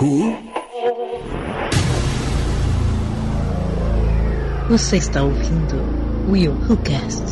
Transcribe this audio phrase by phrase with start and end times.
[0.00, 0.34] Who?
[4.70, 5.76] Você está ouvindo
[6.26, 7.22] Will Who Cast.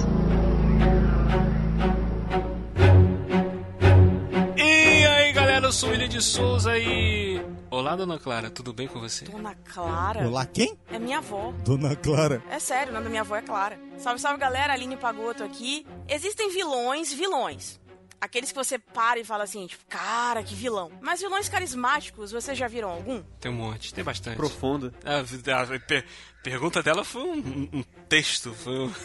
[4.55, 7.41] E aí galera, eu sou o William de Souza e.
[7.71, 9.25] Olá, dona Clara, tudo bem com você?
[9.25, 10.29] Dona Clara?
[10.29, 10.77] Olá, quem?
[10.93, 11.55] É minha avó.
[11.65, 12.43] Dona Clara.
[12.51, 13.79] É sério, o nome da minha avó é Clara.
[13.97, 15.87] Salve, salve galera, Aline Pagoto aqui.
[16.07, 17.81] Existem vilões, vilões.
[18.21, 20.91] Aqueles que você para e fala assim, tipo, cara, que vilão.
[21.01, 23.23] Mas vilões carismáticos, vocês já viram algum?
[23.41, 24.37] Tem um monte, tem bastante.
[24.37, 24.93] Profundo.
[25.05, 26.05] A, a- a per-
[26.43, 28.93] pergunta dela foi um, um- texto, foi um,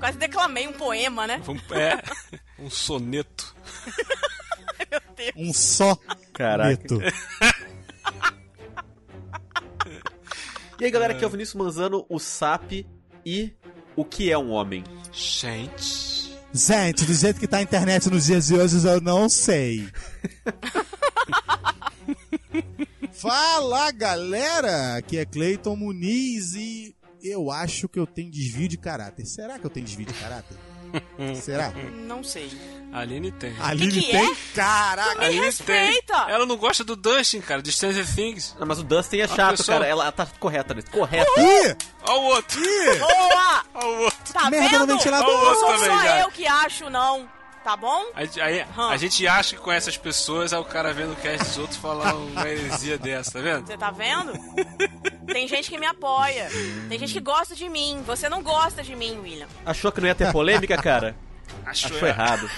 [0.00, 1.40] Quase declamei um poema, né?
[1.44, 2.02] foi um- é,
[2.58, 3.54] um soneto.
[4.90, 5.32] Meu Deus.
[5.36, 5.96] Um só
[6.32, 6.88] Caraca.
[10.78, 12.86] E aí, galera, aqui é o Vinícius Manzano, o SAP
[13.24, 13.52] e
[14.00, 14.82] o que é um homem?
[15.12, 16.34] Gente.
[16.52, 19.86] Gente, do jeito que tá a internet nos dias de hoje, eu não sei.
[23.12, 24.96] Fala, galera!
[24.96, 29.26] Aqui é Cleiton Muniz e eu acho que eu tenho desvio de caráter.
[29.26, 30.56] Será que eu tenho desvio de caráter?
[31.40, 31.72] Será?
[32.06, 32.50] Não sei.
[32.92, 33.54] A Aline tem.
[33.60, 34.32] A Aline que tem?
[34.32, 34.36] é?
[34.54, 35.20] Caraca!
[35.22, 36.14] A Aline respeita!
[36.28, 38.56] Ela não gosta do Dustin, cara, de Stranger Things.
[38.60, 39.88] Ah, mas o Dustin é chato, pessoa- cara.
[39.88, 40.90] Ela tá correta nisso.
[40.90, 41.30] Correta.
[41.40, 41.76] Ih!
[42.04, 42.60] Ó o outro.
[42.98, 43.64] Boa!
[43.74, 44.32] Ó o outro.
[44.32, 44.86] Tá Merda vendo?
[44.86, 45.30] no ventilador.
[45.44, 46.18] Não sou Também só já.
[46.20, 47.28] eu que acho, não.
[47.70, 48.04] Tá bom?
[48.16, 51.16] A, gente- aí, a gente acha que conhece as pessoas, aí o cara vendo o
[51.16, 53.64] cast dos outros falar uma heresia dessa, tá vendo?
[53.64, 54.32] Você tá vendo?
[55.32, 56.48] Tem gente que me apoia.
[56.88, 58.02] Tem gente que gosta de mim.
[58.04, 59.46] Você não gosta de mim, William.
[59.64, 61.14] Achou que não ia ter polêmica, cara?
[61.64, 62.50] Achou, Achou errado.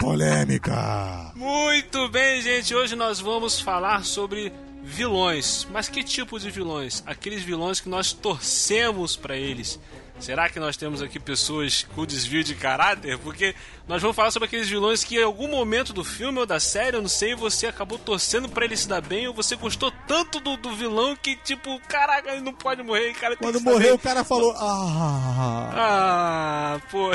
[0.00, 1.32] Polêmica!
[1.34, 2.74] Muito bem, gente.
[2.74, 4.50] Hoje nós vamos falar sobre
[4.82, 5.68] vilões.
[5.70, 7.02] Mas que tipo de vilões?
[7.06, 9.78] Aqueles vilões que nós torcemos pra eles.
[10.18, 13.18] Será que nós temos aqui pessoas com desvio de caráter?
[13.18, 13.54] Porque
[13.86, 16.96] nós vamos falar sobre aqueles vilões que em algum momento do filme ou da série,
[16.96, 20.40] eu não sei, você acabou torcendo pra ele se dar bem ou você gostou tanto
[20.40, 23.36] do, do vilão que, tipo, caraca, ele não pode morrer, cara.
[23.36, 25.70] tem Quando morreu, o cara falou: Ah.
[25.74, 27.10] Ah, pô.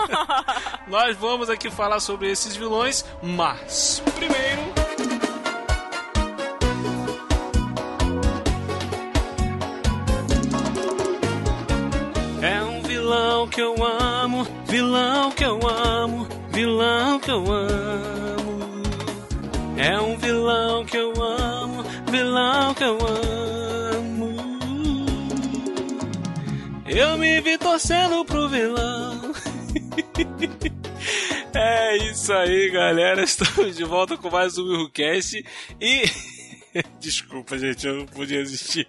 [0.88, 4.83] Nós vamos aqui falar sobre esses vilões, mas primeiro.
[13.54, 18.64] Que eu amo, vilão que eu amo, vilão que eu amo.
[19.76, 24.34] É um vilão que eu amo, vilão que eu amo.
[26.84, 29.32] Eu me vi torcendo pro vilão.
[31.54, 33.22] é isso aí, galera.
[33.22, 35.44] Estamos de volta com mais um Willcast.
[35.80, 36.02] E.
[36.98, 38.88] Desculpa, gente, eu não podia existir.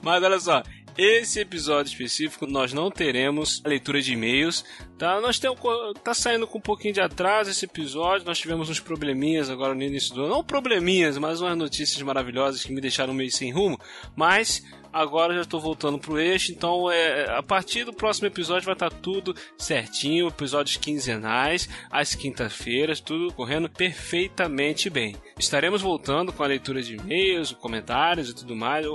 [0.00, 0.62] Mas olha só.
[0.96, 4.62] Esse episódio específico nós não teremos leitura de e-mails,
[4.98, 5.20] tá?
[5.20, 5.58] Nós temos
[6.02, 8.26] tá saindo com um pouquinho de atraso esse episódio.
[8.26, 12.64] Nós tivemos uns probleminhas agora no início do ano, não probleminhas, mas umas notícias maravilhosas
[12.64, 13.78] que me deixaram meio sem rumo.
[14.16, 18.66] Mas agora eu já estou voltando pro eixo, então é, a partir do próximo episódio
[18.66, 25.16] vai estar tudo certinho, episódios quinzenais, às quintas-feiras, tudo correndo perfeitamente bem.
[25.38, 28.86] Estaremos voltando com a leitura de e-mails, comentários e tudo mais,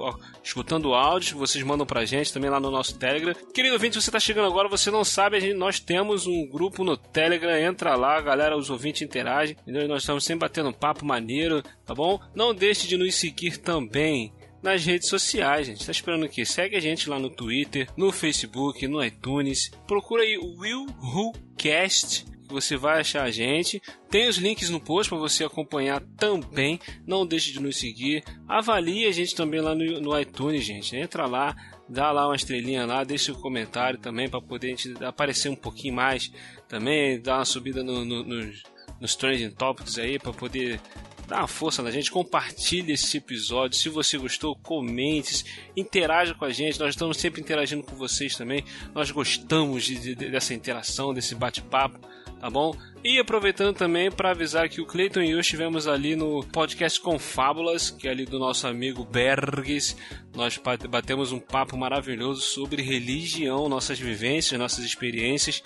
[0.44, 3.34] escutando áudios vocês mandam pra gente também lá no nosso Telegram.
[3.54, 6.98] Querido ouvinte, você está chegando agora, você não sabe, gente, nós temos um grupo no
[6.98, 9.88] Telegram, entra lá, galera, os ouvintes interagem, entendeu?
[9.88, 12.20] Nós estamos sempre batendo um papo maneiro, tá bom?
[12.36, 15.86] Não deixe de nos seguir também nas redes sociais, gente.
[15.86, 16.44] Tá esperando o quê?
[16.44, 19.72] Segue a gente lá no Twitter, no Facebook, no iTunes.
[19.88, 22.26] Procura aí o Will Who Cast.
[22.26, 23.82] que Você vai achar a gente.
[24.10, 26.82] Tem os links no post para você acompanhar também.
[27.06, 28.26] Não deixe de nos seguir.
[28.46, 30.98] Avalie a gente também lá no, no iTunes, gente.
[30.98, 31.56] Entra lá,
[31.90, 35.56] dá lá uma estrelinha lá, deixa o comentário também para poder a gente aparecer um
[35.56, 36.32] pouquinho mais
[36.68, 38.64] também, dar uma subida no, no, nos,
[39.00, 40.80] nos trending topics aí para poder
[41.28, 43.78] dá uma força na gente, compartilhe esse episódio.
[43.78, 45.44] Se você gostou, comente,
[45.76, 46.80] interaja com a gente.
[46.80, 48.64] Nós estamos sempre interagindo com vocês também.
[48.96, 52.00] Nós gostamos de, de- dessa interação, desse bate-papo,
[52.40, 52.76] tá bom?
[53.04, 57.90] E aproveitando também para avisar que o Cleiton e eu estivemos ali no podcast Confábulas,
[57.92, 59.96] que é ali do nosso amigo Berges.
[60.36, 65.62] Nós bate- batemos um papo maravilhoso sobre religião, nossas vivências, nossas experiências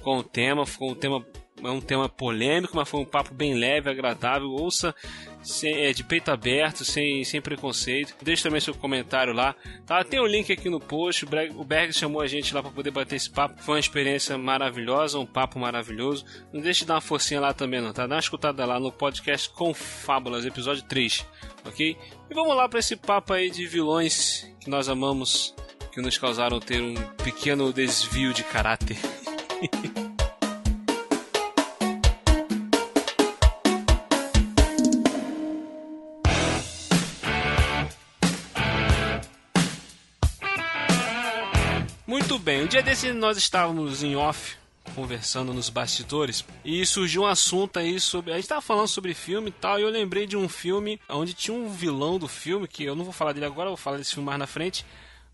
[0.00, 0.64] com o tema.
[0.66, 1.24] Ficou um tema
[1.64, 4.50] é um tema polêmico, mas foi um papo bem leve, agradável.
[4.50, 4.92] Ouça
[5.44, 8.16] sem- é, de peito aberto, sem, sem preconceito.
[8.20, 9.54] Deixe também seu comentário lá.
[9.86, 10.02] Tá?
[10.02, 11.24] Tem o link aqui no post.
[11.24, 13.62] O Berg, chamou a gente lá para poder bater esse papo.
[13.62, 16.24] Foi uma experiência maravilhosa, um papo maravilhoso.
[16.52, 17.92] Não deixe de dar uma forcinha lá também, não.
[17.92, 18.08] Tá?
[18.08, 21.24] Dá uma escutada lá no podcast Confábulas, episódio 3.
[21.64, 21.96] Ok?
[22.28, 25.54] E vamos lá para esse papo aí de vilões que nós amamos,
[25.92, 28.96] que nos causaram ter um pequeno desvio de caráter.
[42.06, 44.56] Muito bem, um dia desse nós estávamos em off
[44.94, 48.32] conversando nos bastidores e surgiu um assunto aí sobre.
[48.32, 51.34] A gente estava falando sobre filme e tal, e eu lembrei de um filme onde
[51.34, 54.12] tinha um vilão do filme, que eu não vou falar dele agora, vou falar desse
[54.12, 54.84] filme mais na frente,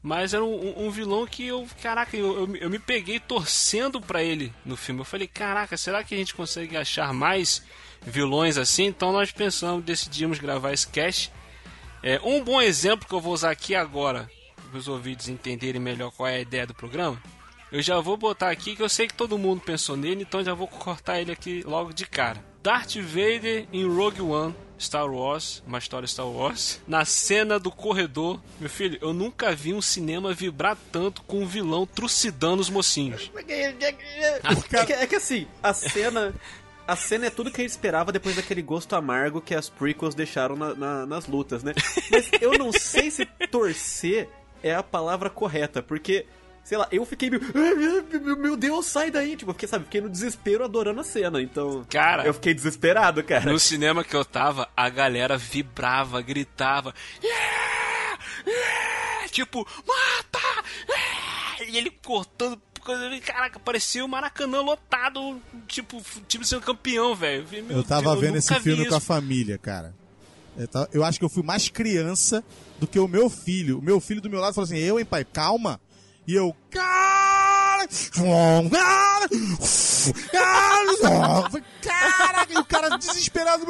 [0.02, 4.22] mas era um, um vilão que eu, caraca, eu, eu, eu me peguei torcendo pra
[4.22, 5.00] ele no filme.
[5.00, 7.62] Eu falei, caraca, será que a gente consegue achar mais
[8.02, 8.86] vilões assim?
[8.86, 11.32] Então nós pensamos, decidimos gravar esse cast.
[12.02, 14.30] É, um bom exemplo que eu vou usar aqui agora,
[14.70, 17.20] para os ouvintes entenderem melhor qual é a ideia do programa,
[17.72, 20.54] eu já vou botar aqui que eu sei que todo mundo pensou nele, então já
[20.54, 22.47] vou cortar ele aqui logo de cara.
[22.62, 28.40] Darth Vader em Rogue One, Star Wars, uma história Star Wars, na cena do corredor.
[28.60, 33.30] Meu filho, eu nunca vi um cinema vibrar tanto com um vilão trucidando os mocinhos.
[33.34, 36.34] É que, é que assim, a cena.
[36.86, 40.56] A cena é tudo que gente esperava depois daquele gosto amargo que as prequels deixaram
[40.56, 41.74] na- na- nas lutas, né?
[42.10, 44.26] Mas eu não sei se torcer
[44.62, 46.24] é a palavra correta, porque,
[46.68, 47.40] sei lá, eu fiquei meio.
[47.54, 49.36] "Ah, Meu, Deus, sai daí!
[49.36, 51.84] Tipo, porque, sabe, fiquei no desespero adorando a cena, então.
[51.88, 53.50] Cara, Eu fiquei desesperado, cara.
[53.50, 56.94] No cinema que eu tava, a galera vibrava, gritava.
[57.24, 58.18] "Yeah!
[58.46, 60.64] Yeah!" Tipo, mata!
[60.88, 61.70] Yeah!
[61.72, 62.60] E ele cortando.
[63.24, 67.46] Caraca, parecia o Maracanã lotado, tipo, time sendo campeão, velho.
[67.68, 69.94] Eu tava Deus, vendo nunca esse filme com a família, cara.
[70.56, 72.42] Eu, tava- eu acho que eu fui mais criança
[72.78, 73.78] do que o meu filho.
[73.78, 75.78] O meu filho do meu lado falou assim: Eu, hein, pai, calma.
[76.28, 77.88] E eu, cara.
[80.30, 83.64] cara, cara, Caraca, e o cara desesperado,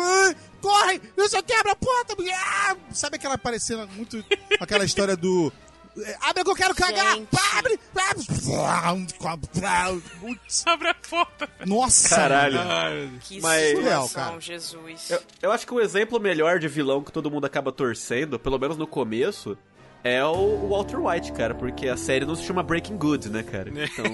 [0.61, 2.17] corre, não sei, quebra a porta.
[2.35, 2.77] ah!
[2.93, 4.25] Sabe aquela parecendo muito
[4.59, 5.53] aquela história do.
[6.01, 7.17] é, Abre que eu quero cagar!
[7.57, 7.79] Abre!
[7.97, 8.27] abre.
[10.91, 11.49] A porta.
[11.65, 12.09] Nossa!
[12.17, 12.59] Caralho.
[12.59, 13.23] Deus.
[13.23, 14.41] Que Mas- Surreal, cara.
[14.41, 15.11] Jesus.
[15.11, 18.59] Eu, eu acho que o exemplo melhor de vilão que todo mundo acaba torcendo, pelo
[18.59, 19.57] menos no começo,
[20.05, 20.31] é o,
[20.65, 23.71] o Walter White, cara, porque a série não se chama Breaking Good, né, cara?
[23.75, 24.05] Então.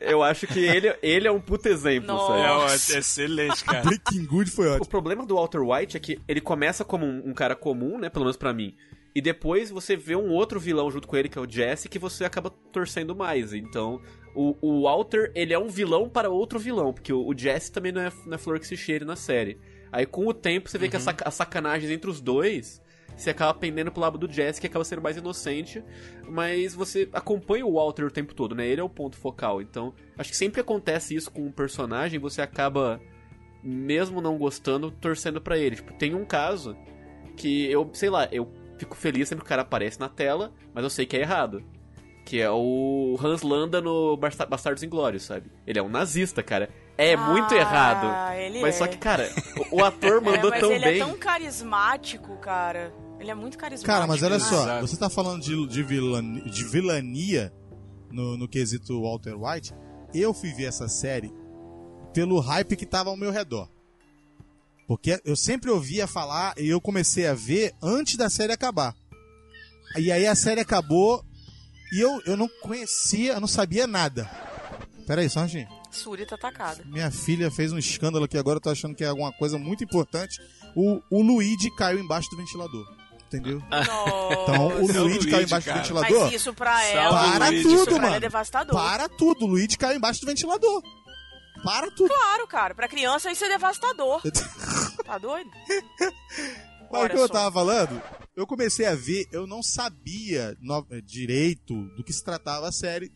[0.00, 2.78] eu acho que ele, ele é um puto exemplo, Nossa.
[2.78, 2.94] sabe?
[2.94, 3.82] É, excelente, cara.
[3.82, 4.86] Breaking Good foi O ótimo.
[4.88, 8.08] problema do Walter White é que ele começa como um, um cara comum, né?
[8.08, 8.74] Pelo menos pra mim.
[9.14, 11.98] E depois você vê um outro vilão junto com ele, que é o Jesse, que
[11.98, 13.52] você acaba torcendo mais.
[13.52, 14.00] Então,
[14.34, 17.90] o, o Walter, ele é um vilão para outro vilão, porque o, o Jesse também
[17.90, 19.58] não é, não é flor que se cheire na série.
[19.90, 22.80] Aí com o tempo você vê que as, saca- as sacanagens entre os dois,
[23.22, 25.82] você acaba pendendo pro lado do Jesse, que acaba sendo mais inocente,
[26.28, 28.66] mas você acompanha o Walter o tempo todo, né?
[28.66, 29.60] Ele é o ponto focal.
[29.60, 33.00] Então, acho que sempre acontece isso com um personagem, você acaba
[33.62, 35.76] mesmo não gostando, torcendo pra ele.
[35.76, 36.76] Tipo, tem um caso
[37.36, 40.82] que eu, sei lá, eu fico feliz sempre que o cara aparece na tela, mas
[40.84, 41.62] eu sei que é errado.
[42.24, 45.50] Que é o Hans Landa no Basta- Bastardos Inglórios, sabe?
[45.66, 46.68] Ele é um nazista, cara.
[46.96, 48.36] É muito Ah, errado.
[48.36, 48.78] ele Mas é.
[48.78, 49.28] só que, cara,
[49.72, 51.00] o, o ator mandou é, mas tão ele bem.
[51.00, 52.92] é tão carismático, cara.
[53.20, 53.86] Ele é muito carismático.
[53.86, 54.44] Cara, mas olha né?
[54.44, 54.86] só, Exato.
[54.86, 57.52] você tá falando de, de, vilani- de vilania
[58.10, 59.74] no, no quesito Walter White.
[60.14, 61.30] Eu fui ver essa série
[62.14, 63.68] pelo hype que tava ao meu redor.
[64.88, 68.96] Porque eu sempre ouvia falar e eu comecei a ver antes da série acabar.
[69.96, 71.24] E aí a série acabou
[71.92, 74.28] e eu, eu não conhecia, eu não sabia nada.
[75.06, 75.80] Pera aí, só um instantinho.
[75.90, 76.82] Surita atacada.
[76.86, 79.84] Minha filha fez um escândalo aqui agora, eu tô achando que é alguma coisa muito
[79.84, 80.40] importante.
[80.74, 82.99] O, o Luigi caiu embaixo do ventilador.
[83.32, 83.62] Entendeu?
[83.66, 85.00] Então, o Nossa.
[85.02, 85.78] Luigi É o caiu Luigi, embaixo do cara.
[85.82, 86.20] ventilador.
[86.24, 87.32] Mas isso pra ela.
[87.38, 88.14] Para Luigi, tudo, ela mano.
[88.16, 88.74] é devastador.
[88.74, 89.44] Para tudo.
[89.44, 90.82] O Luigi caiu embaixo do ventilador.
[91.62, 92.08] Para tudo.
[92.08, 92.74] Claro, cara.
[92.74, 94.20] Pra criança isso é devastador.
[95.04, 95.50] Tá doido?
[96.92, 98.00] Mas o que eu tava falando,
[98.36, 102.72] eu comecei a ver, eu não sabia no- eh, direito do que se tratava a
[102.72, 103.10] série.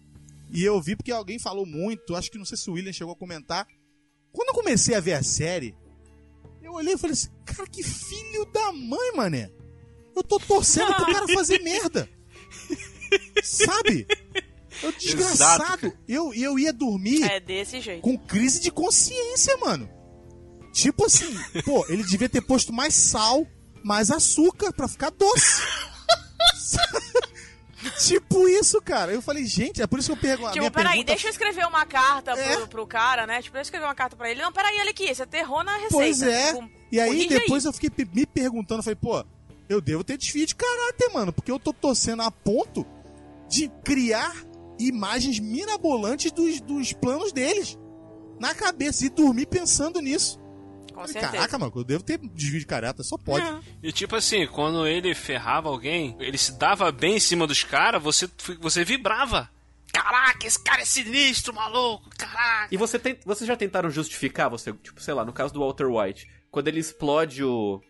[0.50, 3.12] E eu vi porque alguém falou muito, acho que não sei se o William chegou
[3.12, 3.64] a comentar.
[4.33, 5.76] Quando eu comecei a ver a série,
[6.62, 9.50] eu olhei e falei assim, cara, que filho da mãe, mané.
[10.14, 12.09] Eu tô torcendo pro cara fazer merda.
[13.42, 14.06] Sabe?
[14.83, 15.62] Eu desgraçado.
[15.64, 18.02] Exato, eu, eu ia dormir É desse jeito.
[18.02, 19.88] com crise de consciência, mano.
[20.73, 23.47] Tipo assim, pô, ele devia ter posto mais sal,
[23.85, 25.62] mais açúcar pra ficar doce.
[28.06, 29.12] tipo isso, cara.
[29.12, 30.49] Eu falei, gente, é por isso que eu pergunto.
[30.49, 31.12] a Tipo, peraí, pergunta...
[31.12, 32.56] deixa eu escrever uma carta É.
[32.56, 33.42] pro, pro cara, né?
[33.42, 34.40] Tipo, deixa eu escrever uma carta pra ele.
[34.42, 35.94] Não, peraí, olha aqui, você aterrou na receita.
[35.94, 36.52] Pois é.
[36.54, 39.25] Tipo, E aí depois eu fiquei me perguntando, falei, pô,
[39.68, 42.87] eu devo ter desvio de caráter, mano, porque eu tô torcendo a ponto
[43.49, 44.35] de criar
[44.78, 47.78] imagens mirabolantes dos, dos planos deles
[48.40, 50.38] na cabeça e dormir pensando nisso.
[50.92, 51.33] Com certeza.
[51.33, 53.44] Caraca, mano, eu devo ter desvio de caráter, só pode.
[53.44, 53.61] Não.
[53.83, 58.02] E tipo assim, quando ele ferrava alguém, ele se dava bem em cima dos caras,
[58.02, 58.28] você,
[58.61, 59.50] você vibrava.
[59.92, 62.68] Caraca, esse cara é sinistro, maluco, caraca.
[62.71, 65.87] E você tem, vocês já tentaram justificar, você, tipo, sei lá, no caso do Walter
[65.87, 67.80] White, quando ele explode o.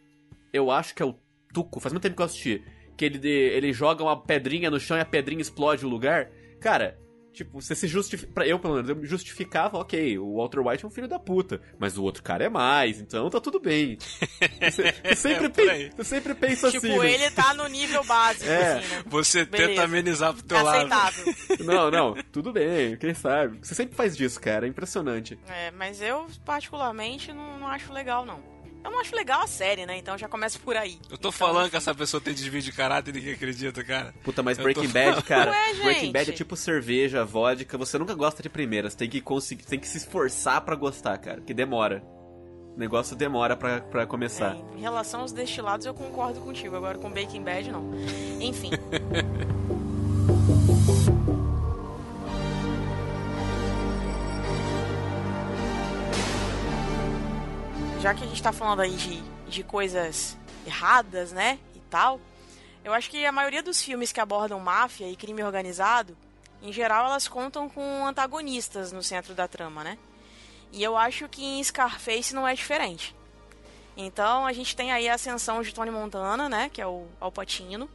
[0.53, 1.15] Eu acho que é o
[1.55, 2.63] Tuco, faz muito tempo que eu assisti.
[2.97, 6.31] que ele, ele joga uma pedrinha no chão e a pedrinha explode o lugar.
[6.61, 6.99] Cara,
[7.33, 8.45] tipo, você se justifica.
[8.47, 11.61] Eu, pelo menos, eu me justificava, ok, o Walter White é um filho da puta,
[11.79, 13.99] mas o outro cara é mais, então tá tudo bem.
[13.99, 16.99] Você, você sempre, É, você sempre pensa Tipo, assim.
[17.01, 17.13] né?
[17.13, 18.75] ele tá no nível básico, É.
[18.79, 19.03] assim, né?
[19.07, 19.69] Você Beleza.
[19.71, 20.77] tenta amenizar pro É teu lado.
[20.93, 21.35] aceitável.
[21.67, 23.59] Não, não, tudo bem, quem sabe.
[23.61, 25.37] Você sempre faz disso, cara, é impressionante.
[25.49, 28.54] É, mas eu, particularmente, não, não acho legal, não.
[28.85, 29.97] Eu não acho legal a série, né?
[29.97, 30.99] Então já começa por aí.
[31.11, 34.15] Eu tô Então, falando que essa pessoa tem desvio de caráter e ninguém acredita, cara.
[34.23, 36.13] Puta, mas Breaking tô Bad, cara, Ué, Breaking gente.
[36.13, 39.79] Bad é tipo cerveja, vodka, você nunca gosta de primeira, você tem que conseguir, tem
[39.81, 42.05] que se esforçar pra gostar, cara, que demora.
[42.75, 44.57] O negócio demora pra, pra começar.
[44.57, 46.75] É, em relação aos destilados, eu concordo contigo.
[46.77, 47.91] Agora com Baking Bad, não.
[48.41, 48.71] Enfim.
[58.05, 61.59] Já que a gente tá falando aí de, de coisas erradas, né?
[61.75, 62.21] E tal.
[62.85, 66.15] Eu acho que a maioria dos filmes que abordam máfia e crime organizado,
[66.61, 69.97] em geral, elas contam com antagonistas no centro da trama, né?
[70.71, 73.17] E eu acho que em Scarface não é diferente.
[73.97, 76.69] Então a gente tem aí a ascensão de Tony Montana, né?
[76.69, 77.89] Que é o Al Pacino,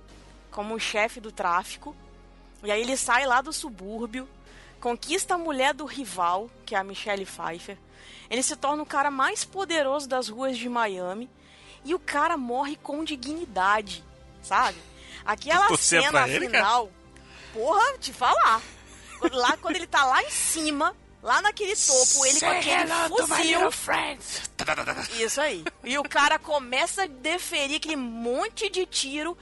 [0.50, 1.96] como chefe do tráfico.
[2.64, 4.28] E aí ele sai lá do subúrbio,
[4.80, 7.78] conquista a mulher do rival, que é a Michelle Pfeiffer.
[8.30, 11.30] Ele se torna o cara mais poderoso das ruas de Miami.
[11.84, 14.04] E o cara morre com dignidade,
[14.42, 14.78] sabe?
[15.26, 16.66] Aquela cena ele, cara?
[16.66, 16.92] final,
[17.54, 18.62] porra, te falar.
[19.32, 23.60] Lá quando ele tá lá em cima, lá naquele topo, ele com aquele fuzil.
[25.20, 25.64] Isso aí.
[25.84, 29.38] E o cara começa a deferir aquele monte de tiro.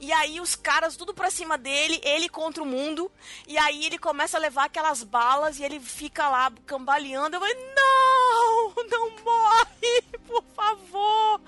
[0.00, 3.10] E aí os caras tudo pra cima dele, ele contra o mundo.
[3.46, 7.36] E aí ele começa a levar aquelas balas e ele fica lá cambaleando.
[7.36, 11.40] Eu falei, não, não morre, por favor.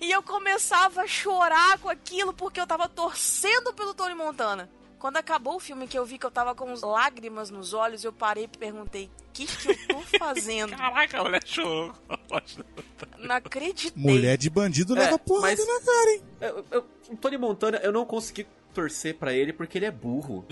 [0.00, 4.70] E eu começava a chorar com aquilo porque eu tava torcendo pelo Tony Montana.
[5.04, 8.10] Quando acabou o filme que eu vi que eu tava com lágrimas nos olhos, eu
[8.10, 10.74] parei e perguntei: o que, que eu tô fazendo?
[10.74, 11.92] Caraca, a mulher chorou.
[13.20, 13.92] Não acreditei.
[14.02, 16.22] Mulher de bandido É, leva porrada mas- na cara, hein?
[16.40, 20.46] Eu- eu- o Tony Montana, eu não consegui torcer pra ele porque ele é burro.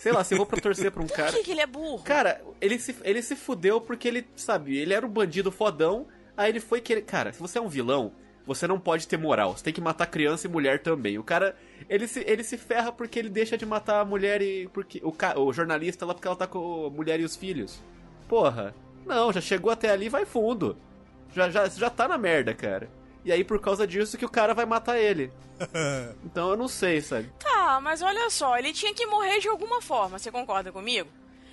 [0.00, 1.32] Sei lá, se eu vou pra torcer pra um Por cara.
[1.32, 2.04] que, que ele é burro?
[2.04, 6.52] Cara, ele se, ele se fudeu porque ele, sabe, ele era um bandido fodão, aí
[6.52, 7.02] ele foi querer.
[7.02, 8.12] Cara, se você é um vilão,
[8.48, 9.56] você não pode ter moral.
[9.56, 11.18] Você tem que matar criança e mulher também.
[11.18, 11.54] O cara,
[11.88, 14.66] ele se, ele se ferra porque ele deixa de matar a mulher e.
[14.72, 17.80] porque O, ca- o jornalista lá porque ela tá com a mulher e os filhos.
[18.26, 18.74] Porra,
[19.06, 20.76] não, já chegou até ali, vai fundo.
[21.32, 22.90] Já, já, já tá na merda, cara.
[23.24, 25.30] E aí, por causa disso, que o cara vai matar ele.
[26.24, 27.30] Então eu não sei, sabe?
[27.38, 31.08] Tá, mas olha só, ele tinha que morrer de alguma forma, você concorda comigo?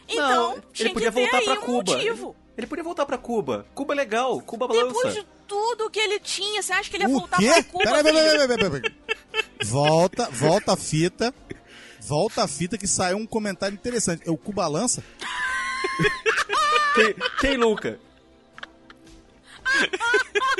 [0.07, 1.91] Então, não, tinha ele podia que ter voltar aí pra um Cuba.
[1.93, 2.27] motivo.
[2.29, 3.65] Ele podia voltar pra Cuba.
[3.75, 4.87] Cuba é legal, Cuba balança.
[4.87, 7.47] Depois de tudo que ele tinha, você acha que ele ia O voltar quê?
[7.51, 7.83] pra Cuba?
[7.83, 8.31] Peraí, peraí, filho?
[8.31, 9.65] peraí, peraí, peraí, peraí.
[9.65, 11.33] Volta, volta a fita.
[12.01, 14.21] Volta a fita que saiu um comentário interessante.
[14.27, 15.03] É o Cuba lança?
[16.95, 17.99] Quem, quem nunca?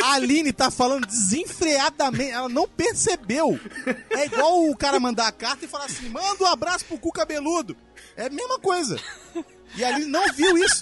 [0.03, 3.57] A Aline tá falando desenfreadamente, ela não percebeu.
[4.09, 7.11] É igual o cara mandar a carta e falar assim: manda um abraço pro cu
[7.11, 7.77] cabeludo.
[8.17, 8.99] É a mesma coisa.
[9.75, 10.81] E a Aline não viu isso.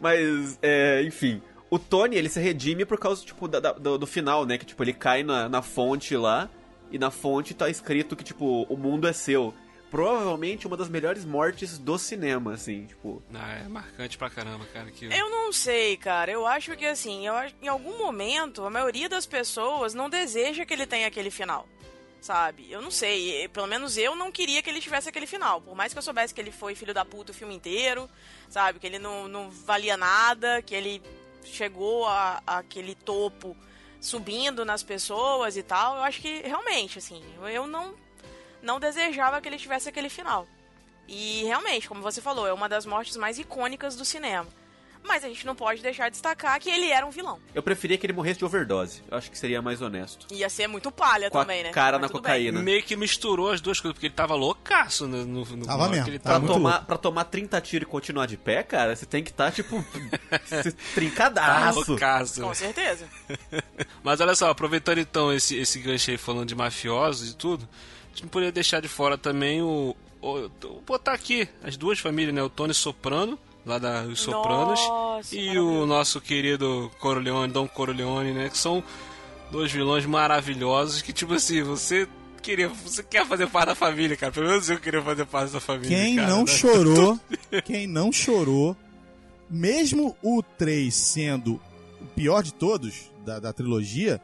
[0.00, 1.40] Mas, é, enfim.
[1.70, 4.58] O Tony, ele se redime por causa, tipo, da- da- do, do final, né?
[4.58, 6.48] Que, tipo, ele cai na, na fonte lá.
[6.90, 9.54] E na fonte tá escrito que, tipo, o mundo é seu.
[9.90, 13.22] Provavelmente uma das melhores mortes do cinema, assim, tipo.
[13.34, 14.90] Ah, é marcante pra caramba, cara.
[14.90, 15.04] Que...
[15.06, 16.30] Eu não sei, cara.
[16.32, 20.64] Eu acho que assim, eu acho, em algum momento, a maioria das pessoas não deseja
[20.66, 21.66] que ele tenha aquele final.
[22.22, 22.70] Sabe?
[22.70, 23.42] Eu não sei.
[23.44, 25.60] e, Pelo menos eu não queria que ele tivesse aquele final.
[25.60, 28.08] Por mais que eu soubesse que ele foi filho da puta o filme inteiro,
[28.48, 28.78] sabe?
[28.78, 31.02] Que ele não, não valia nada, que ele
[31.44, 33.56] chegou a aquele topo
[34.00, 35.96] subindo nas pessoas e tal.
[35.96, 37.20] Eu acho que realmente, assim,
[37.52, 37.92] eu não,
[38.62, 40.46] não desejava que ele tivesse aquele final.
[41.08, 44.46] E realmente, como você falou, é uma das mortes mais icônicas do cinema.
[45.04, 47.38] Mas a gente não pode deixar de destacar que ele era um vilão.
[47.54, 49.02] Eu preferia que ele morresse de overdose.
[49.10, 50.26] Eu acho que seria mais honesto.
[50.32, 51.70] Ia ser muito palha Com a também, né?
[51.70, 52.62] cara Mas na cocaína.
[52.62, 56.04] Meio que misturou as duas coisas, porque ele tava loucaço no, no, no Tava mesmo,
[56.04, 56.86] que ele tava Pra, muito tomar, louco.
[56.86, 59.84] pra tomar 30 tiros e continuar de pé, cara, você tem que estar, tipo,
[60.46, 61.84] se- Tava trincadaço.
[61.90, 62.40] loucaço.
[62.40, 63.06] Com certeza.
[64.02, 67.68] Mas olha só, aproveitando então esse, esse gancho aí falando de mafiosos e tudo,
[68.04, 69.96] a gente não poderia deixar de fora também o.
[70.20, 72.42] o vou botar aqui as duas famílias, né?
[72.42, 78.32] O Tony Soprano, lá da Os Sopranos, Nossa, e o nosso querido Corleone, Dom Corleone,
[78.32, 78.48] né?
[78.48, 78.82] Que são
[79.50, 82.08] dois vilões maravilhosos que, tipo assim, você.
[82.42, 84.32] Queria, você quer fazer parte da família, cara.
[84.32, 85.96] Pelo menos eu queria fazer parte da família.
[85.96, 86.46] Quem cara, não né?
[86.48, 87.20] chorou,
[87.64, 88.76] quem não chorou,
[89.48, 91.60] mesmo o 3 sendo
[92.00, 94.20] o pior de todos da, da trilogia,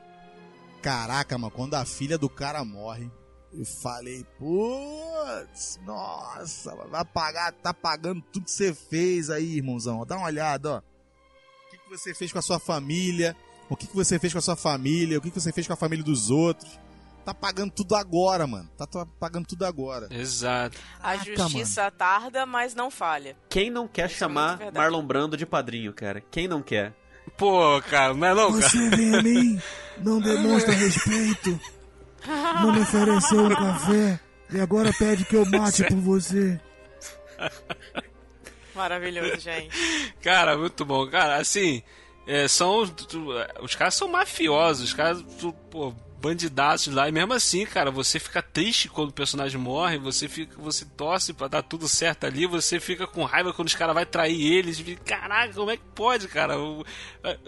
[0.82, 3.10] Caraca, mano, quando a filha do cara morre,
[3.52, 10.04] eu falei, putz, nossa, vai pagar, tá pagando tudo que você fez aí, irmãozão.
[10.06, 10.78] Dá uma olhada, ó.
[10.78, 13.34] O que, que você fez com a sua família?
[13.70, 15.18] O que, que você fez com a sua família?
[15.18, 16.78] O que, que você fez com a família dos outros?
[17.24, 18.70] Tá pagando tudo agora, mano.
[18.76, 18.86] Tá
[19.20, 20.08] pagando tudo agora.
[20.10, 20.78] Exato.
[20.98, 23.36] A Caraca, justiça tarda, mas não falha.
[23.50, 24.78] Quem não quer Isso é chamar verdade.
[24.78, 26.22] Marlon Brando de padrinho, cara?
[26.30, 26.94] Quem não quer?
[27.36, 28.96] Pô, cara, não é não, cara?
[28.96, 29.60] vem a mim,
[29.98, 31.60] não demonstra respeito,
[32.62, 34.20] não me ofereceu um café
[34.50, 36.60] e agora pede que eu mate por você.
[38.74, 40.14] Maravilhoso, gente.
[40.22, 41.06] Cara, muito bom.
[41.08, 41.82] Cara, assim,
[42.26, 42.86] é, são.
[42.86, 43.28] tu-
[43.60, 47.08] Os caras são mafiosos, os caras, tu- pô, bandidaços lá.
[47.08, 50.54] E mesmo assim, cara, você fica triste quando o personagem morre, você fica.
[50.60, 54.04] Você torce pra dar tudo certo ali, você fica com raiva quando os caras vão
[54.04, 54.82] trair eles.
[55.04, 56.58] Caraca, como é que pode, cara?
[56.58, 56.84] O-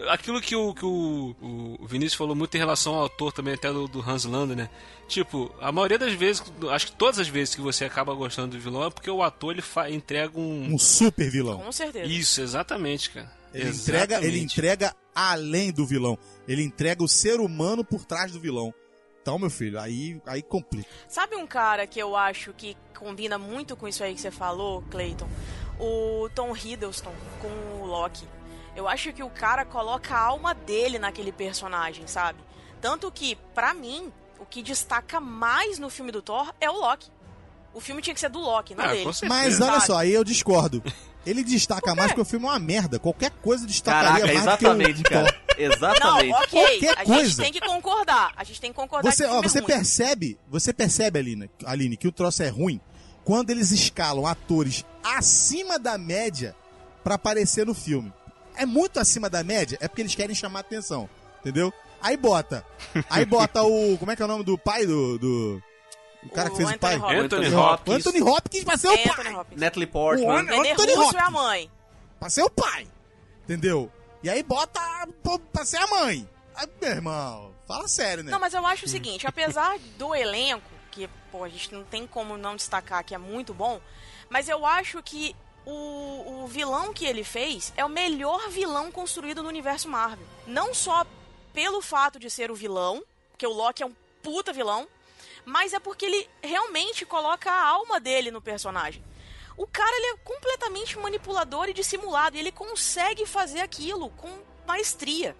[0.09, 1.35] aquilo que o, que o,
[1.79, 4.69] o Vinícius falou muito em relação ao autor também, até do, do Hans Landa, né?
[5.07, 8.61] Tipo, a maioria das vezes, acho que todas as vezes que você acaba gostando do
[8.61, 10.73] vilão é porque o ator ele entrega um.
[10.73, 11.59] Um super vilão.
[11.59, 12.05] Com certeza.
[12.05, 13.40] Isso, exatamente, cara.
[13.53, 16.17] Ele entrega, ele entrega além do vilão.
[16.47, 18.73] Ele entrega o ser humano por trás do vilão.
[19.21, 20.89] Então, meu filho, aí, aí complica.
[21.07, 24.81] Sabe um cara que eu acho que combina muito com isso aí que você falou,
[24.89, 25.27] Clayton?
[25.79, 28.27] O Tom Hiddleston com o Loki.
[28.75, 32.39] Eu acho que o cara coloca a alma dele naquele personagem, sabe?
[32.79, 37.11] Tanto que, pra mim, o que destaca mais no filme do Thor é o Loki.
[37.73, 39.09] O filme tinha que ser do Loki, não Ah, dele.
[39.27, 40.81] Mas olha só, aí eu discordo.
[41.25, 42.97] Ele destaca mais porque o filme é uma merda.
[42.97, 45.31] Qualquer coisa destacaria Caraca, mais exatamente, do que o cara.
[45.31, 45.41] Thor.
[45.57, 46.33] Não, Exatamente.
[46.33, 46.49] ok.
[46.49, 47.23] Qualquer a coisa.
[47.25, 48.33] gente tem que concordar.
[48.35, 51.49] A gente tem que concordar Você, que ó, filme você é percebe, você percebe, Aline,
[51.65, 52.79] Aline, que o troço é ruim
[53.23, 56.55] quando eles escalam atores acima da média
[57.03, 58.11] pra aparecer no filme.
[58.55, 61.71] É muito acima da média, é porque eles querem chamar atenção, entendeu?
[62.01, 62.65] Aí bota.
[63.09, 63.97] Aí bota o.
[63.97, 65.19] Como é que é o nome do pai do.
[65.19, 65.63] do
[66.23, 66.95] o cara que O fez o Anthony pai?
[66.97, 67.23] Hopkins.
[67.25, 67.95] Anthony O Hopkins.
[67.95, 69.33] Anthony Hopkins pra ser o pai.
[69.33, 69.61] Hopkins.
[69.61, 70.29] Natalie O Portman.
[70.39, 71.41] An- René Anthony Russo é a Hopkins.
[71.41, 71.71] mãe.
[72.19, 72.87] Pra ser o pai.
[73.43, 73.91] Entendeu?
[74.23, 74.79] E aí bota
[75.51, 76.27] pra ser a mãe.
[76.55, 78.31] Aí, meu irmão, fala sério, né?
[78.31, 82.05] Não, mas eu acho o seguinte, apesar do elenco, que pô, a gente não tem
[82.05, 83.79] como não destacar que é muito bom,
[84.29, 89.41] mas eu acho que o, o vilão que ele fez é o melhor vilão construído
[89.41, 90.25] no universo Marvel.
[90.45, 91.05] Não só
[91.53, 94.87] pelo fato de ser o vilão, porque o Loki é um puta vilão,
[95.45, 99.03] mas é porque ele realmente coloca a alma dele no personagem.
[99.57, 104.29] O cara ele é completamente manipulador e dissimulado, e ele consegue fazer aquilo com
[104.67, 105.35] maestria.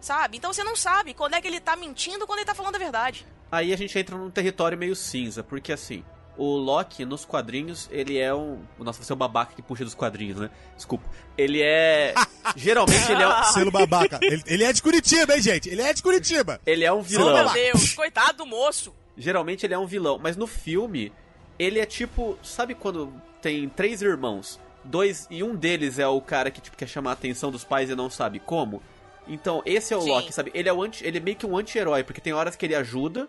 [0.00, 0.36] Sabe?
[0.36, 2.78] Então você não sabe quando é que ele tá mentindo quando ele tá falando a
[2.78, 3.24] verdade.
[3.50, 6.04] Aí a gente entra num território meio cinza, porque assim,
[6.36, 8.64] o Loki nos quadrinhos, ele é um.
[8.78, 10.50] Nossa, você é o babaca que puxa dos quadrinhos, né?
[10.74, 11.08] Desculpa.
[11.38, 12.14] Ele é.
[12.56, 14.18] Geralmente ele é, um- Selo babaca.
[14.22, 15.68] Ele, ele é de Curitiba, hein, gente?
[15.68, 16.60] Ele é de Curitiba.
[16.66, 17.44] ele é um Oh, vilão.
[17.44, 18.92] meu Deus, coitado do moço.
[19.22, 21.12] Geralmente ele é um vilão, mas no filme,
[21.58, 22.38] ele é tipo.
[22.42, 24.60] Sabe quando tem três irmãos?
[24.84, 25.26] Dois.
[25.30, 27.94] E um deles é o cara que tipo, quer chamar a atenção dos pais e
[27.94, 28.82] não sabe como?
[29.26, 30.10] Então, esse é o Sim.
[30.10, 30.50] Loki, sabe?
[30.52, 32.74] Ele é, o anti, ele é meio que um anti-herói, porque tem horas que ele
[32.74, 33.28] ajuda.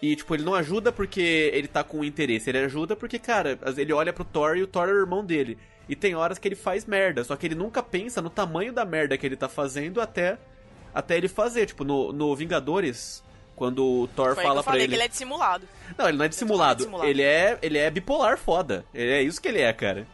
[0.00, 2.50] E, tipo, ele não ajuda porque ele tá com interesse.
[2.50, 5.56] Ele ajuda porque, cara, ele olha pro Thor e o Thor é o irmão dele.
[5.88, 8.84] E tem horas que ele faz merda, só que ele nunca pensa no tamanho da
[8.84, 10.38] merda que ele tá fazendo até,
[10.94, 11.66] até ele fazer.
[11.66, 13.22] Tipo, no, no Vingadores,
[13.56, 14.88] quando o Thor Foi fala falei ele.
[14.88, 15.68] que ele é dissimulado.
[15.96, 16.78] Não, ele não é dissimulado.
[16.78, 17.08] dissimulado.
[17.08, 18.84] Ele é, ele é bipolar foda.
[18.94, 20.06] Ele é isso que ele é, cara.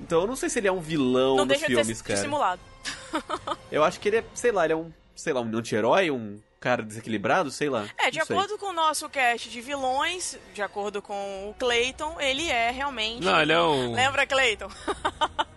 [0.00, 2.04] Então eu não sei se ele é um vilão não nos deixa de filmes, ser
[2.04, 2.14] cara.
[2.14, 2.60] dissimulado.
[3.70, 6.40] Eu acho que ele é, sei lá, ele é um, sei lá, um anti-herói, um
[6.60, 7.86] cara desequilibrado, sei lá.
[7.98, 8.36] É, de Não sei.
[8.36, 13.22] acordo com o nosso cast de vilões, de acordo com o Clayton, ele é realmente.
[13.22, 13.94] Não, ele é um.
[13.94, 14.68] Lembra, Clayton?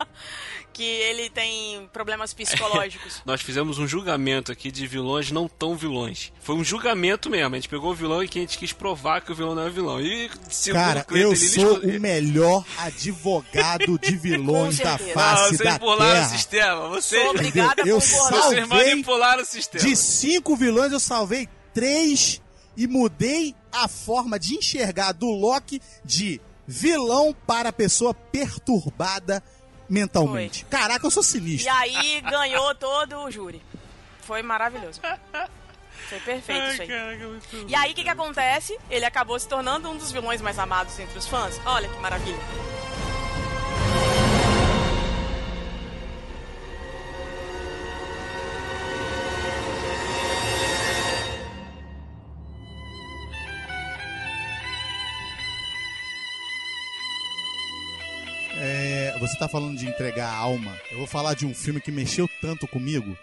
[0.78, 3.22] que ele tem problemas psicológicos.
[3.26, 6.32] Nós fizemos um julgamento aqui de vilões não tão vilões.
[6.40, 7.56] Foi um julgamento mesmo.
[7.56, 9.63] A gente pegou o vilão e que a gente quis provar que o vilão não
[9.66, 10.00] é vilão.
[10.00, 10.30] E
[10.72, 15.80] Cara, o eu ele sou escolheu- o melhor advogado de vilões da face vocês da
[15.80, 16.30] burlaram o terra.
[16.30, 16.90] sistema.
[16.90, 19.84] Vocês, Sou obrigada a Eu salvei vocês manipularam o sistema.
[19.84, 22.40] De cinco vilões, eu salvei três
[22.76, 29.42] e mudei a forma de enxergar do Loki de vilão para pessoa perturbada
[29.89, 30.65] mentalmente.
[30.65, 31.73] Caraca, eu sou E sinistro.
[31.73, 33.62] aí ganhou todo o júri.
[34.21, 35.00] Foi maravilhoso.
[36.10, 36.88] Foi perfeito Ai, isso aí.
[36.88, 38.78] caraca, muito E aí o que, que acontece?
[38.89, 41.60] Ele acabou se tornando um dos vilões mais amados entre os fãs.
[41.65, 42.38] Olha que maravilha.
[59.19, 60.75] Você tá falando de entregar a alma.
[60.91, 63.17] Eu vou falar de um filme que mexeu tanto comigo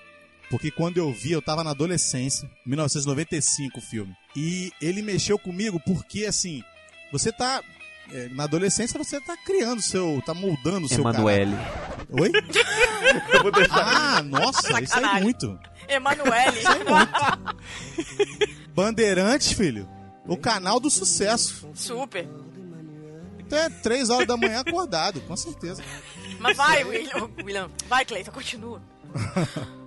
[0.51, 4.15] Porque quando eu vi, eu tava na adolescência, 1995 o filme.
[4.37, 6.63] E ele mexeu comigo porque, assim,
[7.11, 7.63] você tá.
[8.13, 10.23] é, na adolescência você tá criando seu.
[10.25, 11.57] tá moldando o seu Emanuele.
[12.11, 12.31] Oi?
[13.35, 14.19] Eu vou deixar.
[14.19, 15.59] Ah, nossa, isso aí muito.
[15.89, 16.61] Emanuele.
[18.75, 19.89] Bandeirantes, filho.
[20.27, 21.69] O canal do sucesso.
[21.75, 22.29] Super.
[23.47, 25.83] Até três horas da manhã acordado, com certeza.
[26.41, 27.31] Mas vai, William.
[27.43, 27.71] William.
[27.89, 28.83] Vai, Cleiton, continua.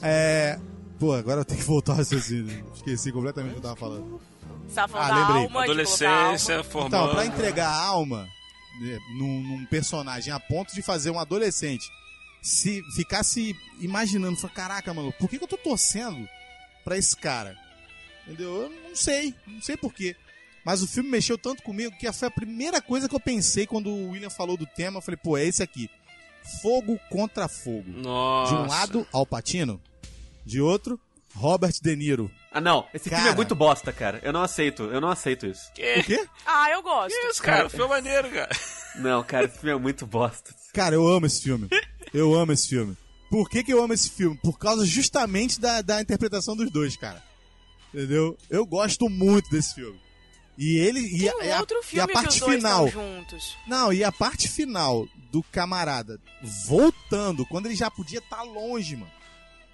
[0.00, 0.58] É.
[0.98, 2.64] Pô, agora eu tenho que voltar ao raciocínio.
[2.74, 4.20] Esqueci completamente o que eu tava falando.
[4.66, 5.42] Você tava falando Ah, da lembrei.
[5.44, 6.64] alma, Adolescência, alma.
[6.64, 6.94] formando.
[6.96, 8.28] Então, pra entregar a alma
[8.80, 11.84] né, num, num personagem a ponto de fazer um adolescente
[12.40, 16.26] se ficar se imaginando, falar, caraca, mano, por que, que eu tô torcendo
[16.84, 17.56] pra esse cara?
[18.26, 18.62] Entendeu?
[18.62, 20.16] Eu não sei, não sei porquê.
[20.64, 23.90] Mas o filme mexeu tanto comigo que foi a primeira coisa que eu pensei quando
[23.90, 24.98] o William falou do tema.
[24.98, 25.90] Eu falei, pô, é esse aqui.
[26.60, 27.84] Fogo contra fogo.
[27.88, 28.54] Nossa.
[28.54, 29.80] De um lado, Al Pacino.
[30.44, 30.98] De outro,
[31.34, 32.30] Robert De Niro.
[32.50, 32.86] Ah, não.
[32.92, 33.32] Esse filme Cara.
[33.32, 34.20] é muito bosta, cara.
[34.22, 34.82] Eu não aceito.
[34.84, 35.70] Eu não aceito isso.
[35.70, 36.28] O Que, quê?
[36.44, 37.08] Ah, eu gosto.
[37.08, 37.70] que isso, cara?
[37.70, 38.50] Foi maneiro, cara.
[38.96, 40.54] Não, cara, esse filme é muito bosta.
[40.72, 41.68] Cara, eu amo esse filme.
[42.12, 42.96] Eu amo esse filme.
[43.30, 44.38] Por que, que eu amo esse filme?
[44.42, 47.22] Por causa justamente da, da interpretação dos dois, cara.
[47.94, 48.36] Entendeu?
[48.50, 49.98] Eu gosto muito desse filme.
[50.58, 51.00] E ele.
[51.00, 51.58] E a, um e a-
[51.96, 52.84] e parte final.
[53.66, 56.20] Não, e a parte final do camarada
[56.66, 59.10] voltando, quando ele já podia estar longe, mano.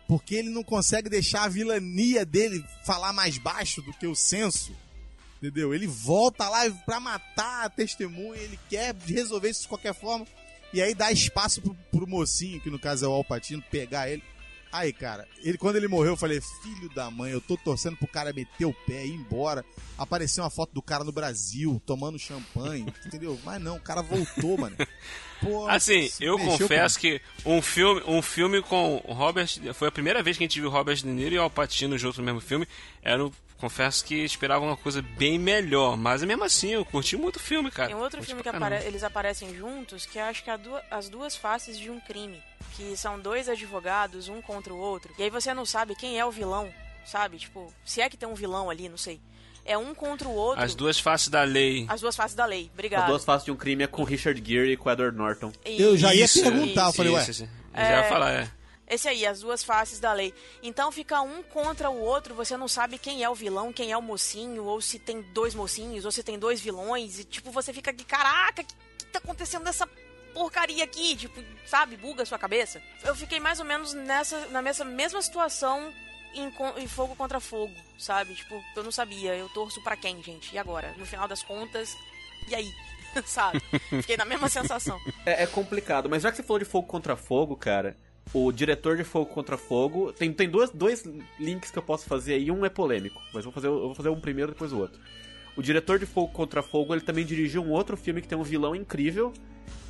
[0.07, 4.75] Porque ele não consegue deixar a vilania dele falar mais baixo do que o senso.
[5.37, 5.75] Entendeu?
[5.75, 10.27] Ele volta lá pra matar a testemunha, ele quer resolver isso de qualquer forma.
[10.73, 14.23] E aí dá espaço pro, pro mocinho, que no caso é o Alpatino, pegar ele.
[14.71, 18.07] Aí, cara, ele quando ele morreu, eu falei, filho da mãe, eu tô torcendo pro
[18.07, 19.65] cara meter o pé e ir embora.
[19.97, 23.39] Apareceu uma foto do cara no Brasil, tomando champanhe, entendeu?
[23.45, 24.77] Mas não, o cara voltou, mano.
[25.41, 29.49] Pô, Assim, eu confesso que um filme, um filme com o Robert.
[29.75, 32.19] Foi a primeira vez que a gente viu Robert De Niro e Al Pacino juntos
[32.19, 32.67] no mesmo filme.
[33.03, 35.97] Era, um- confesso que esperava uma coisa bem melhor.
[35.97, 37.89] Mas mesmo assim, eu curti muito o filme, cara.
[37.89, 40.53] Tem um outro Curti filme que apare- eles aparecem juntos, que eu acho que é
[40.53, 42.41] a du- as duas faces de um crime.
[42.77, 45.13] Que são dois advogados, um contra o outro.
[45.19, 46.73] E aí você não sabe quem é o vilão,
[47.05, 47.39] sabe?
[47.39, 49.21] Tipo, se é que tem um vilão ali, não sei.
[49.65, 50.65] É um contra o outro.
[50.65, 51.85] As duas faces da lei.
[51.89, 52.71] As duas faces da lei.
[52.73, 53.03] Obrigado.
[53.03, 55.53] As duas faces de um crime é com Richard Gere e com Edward Norton.
[55.65, 57.21] Eu já ia Isso, perguntar, eu falei, ué.
[57.23, 57.43] Isso, isso.
[57.45, 58.51] Eu já ia falar, é.
[58.89, 60.33] Esse aí, as duas faces da lei.
[60.63, 63.97] Então fica um contra o outro, você não sabe quem é o vilão, quem é
[63.97, 67.71] o mocinho, ou se tem dois mocinhos, ou se tem dois vilões, e tipo, você
[67.73, 69.87] fica aqui, caraca, o que, que tá acontecendo nessa
[70.39, 71.17] porcaria aqui?
[71.17, 72.81] Tipo, sabe, buga a sua cabeça.
[73.05, 75.93] Eu fiquei mais ou menos nessa, na mesma, mesma situação
[76.33, 78.35] em, em Fogo contra Fogo, sabe?
[78.35, 80.55] Tipo, eu não sabia, eu torço pra quem, gente?
[80.55, 80.95] E agora?
[80.97, 81.97] No final das contas,
[82.49, 82.73] e aí?
[83.27, 83.61] sabe?
[83.89, 85.01] Fiquei na mesma sensação.
[85.27, 87.97] É, é complicado, mas já que você falou de Fogo contra Fogo, cara,
[88.33, 90.13] o diretor de Fogo contra Fogo.
[90.13, 91.05] Tem, tem duas, dois
[91.41, 94.11] links que eu posso fazer aí, um é polêmico, mas vou fazer, eu vou fazer
[94.11, 95.01] um primeiro depois o outro.
[95.57, 98.45] O diretor de Fogo contra Fogo, ele também dirigiu um outro filme que tem um
[98.45, 99.33] vilão incrível,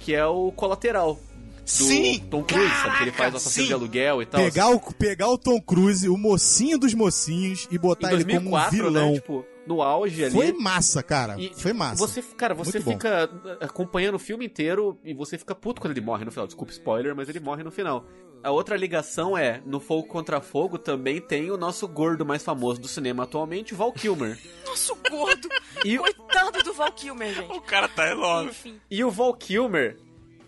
[0.09, 1.15] que é o Colateral.
[1.15, 1.21] Do
[1.67, 2.25] Sim!
[2.31, 2.97] Tom Cruise, sabe?
[2.97, 3.69] Que ele faz o Caraca, assassino sim!
[3.69, 4.41] de aluguel e tal.
[4.43, 8.49] Pegar o, pegar o Tom Cruise, o mocinho dos mocinhos, e botar em ele como
[8.49, 9.11] um 2004, vilão.
[9.11, 9.15] né?
[9.17, 10.33] Tipo, no auge ali.
[10.33, 11.39] Foi massa, cara.
[11.39, 12.07] E Foi massa.
[12.07, 12.93] Você, cara, você Muito bom.
[12.93, 16.47] fica acompanhando o filme inteiro e você fica puto quando ele morre no final.
[16.47, 18.07] Desculpa spoiler, mas ele morre no final.
[18.43, 22.81] A outra ligação é, no Fogo Contra Fogo também tem o nosso gordo mais famoso
[22.81, 24.39] do cinema atualmente, Val Kilmer.
[24.65, 25.49] Nosso gordo!
[25.85, 27.53] E, Coitado do Val Kilmer, gente.
[27.53, 28.51] O cara tá enorme.
[28.51, 28.81] Enfim.
[28.91, 29.99] e o Val Kilmer,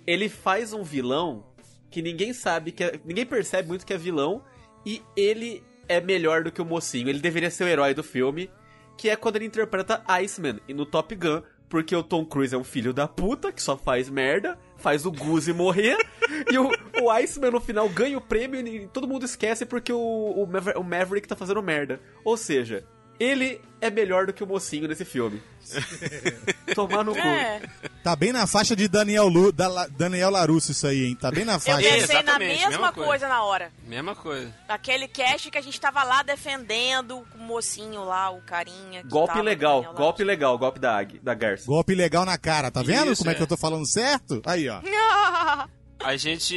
[0.07, 1.45] ele faz um vilão
[1.91, 4.45] que ninguém sabe, que é- ninguém percebe muito que é vilão,
[4.87, 7.09] e ele é melhor do que o mocinho.
[7.09, 8.49] Ele deveria ser o herói do filme,
[8.97, 12.59] que é quando ele interpreta Iceman e no Top Gun, porque o Tom Cruise é
[12.59, 15.97] um filho da puta que só faz merda, faz o Goose morrer,
[16.51, 16.71] e o,
[17.03, 21.29] o Iceman no final ganha o prêmio e todo mundo esquece porque o, o Maverick
[21.29, 22.01] tá fazendo merda.
[22.25, 22.85] Ou seja,
[23.21, 25.41] ele é melhor do que o mocinho nesse filme.
[26.75, 27.19] Tomar no cu.
[27.21, 27.61] É,
[28.03, 31.15] Tá bem na faixa de Daniel, Lu, da, La- Daniel Larusso isso aí, hein?
[31.15, 31.89] Tá bem na eu faixa.
[31.89, 33.09] pensei na mesma, mesma coisa.
[33.09, 33.29] coisa.
[33.29, 33.71] na hora.
[33.85, 34.53] Mesma coisa.
[34.67, 39.03] Aquele cast que a gente tava lá defendendo o mocinho lá, o carinha.
[39.03, 41.67] que Golpe tava legal, golpe legal, golpe da Águia, da Garça.
[41.67, 43.35] Golpe legal na cara, tá vendo Isso, como é.
[43.35, 43.37] é.
[43.37, 44.41] que eu tô falando certo?
[44.47, 44.81] Aí, ó.
[46.03, 46.57] A gente.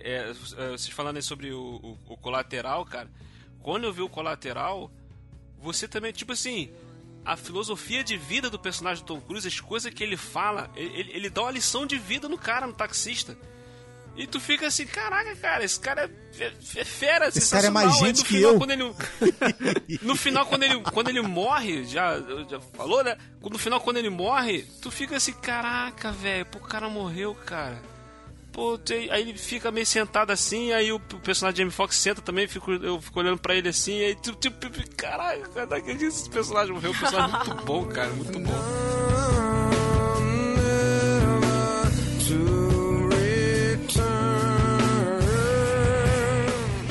[0.00, 3.08] é, vocês falando aí sobre o, o- o colateral, cara.
[3.62, 4.90] Quando eu vi o colateral,
[5.60, 6.70] você também, tipo assim.
[7.24, 11.10] A filosofia de vida do personagem do Tom Cruise, as coisas que ele fala, ele,
[11.12, 13.36] ele- dá uma lição de vida no cara, no taxista.
[14.16, 17.70] E tu fica assim, caraca, cara, esse cara é, é- é fera, Esse cara é
[17.70, 18.58] mais gente que final, eu.
[18.58, 18.82] Quando ele,
[20.02, 22.18] no final, quando ele, quando ele morre, já,
[22.48, 23.16] já falou, né?
[23.42, 27.80] No final, quando ele morre, tu fica assim, caraca, velho, pô, o cara morreu, cara.
[28.52, 28.78] Pô,
[29.10, 32.72] aí ele fica meio sentado assim, aí o, personagem de Jamie Foxx senta também, fico,
[32.72, 36.30] eu fico olhando pra ele assim, aí tipo, tipo caralho, cara, não acredito que esse
[36.30, 39.58] personagem morreu, um personagem muito bom, cara, muito bom.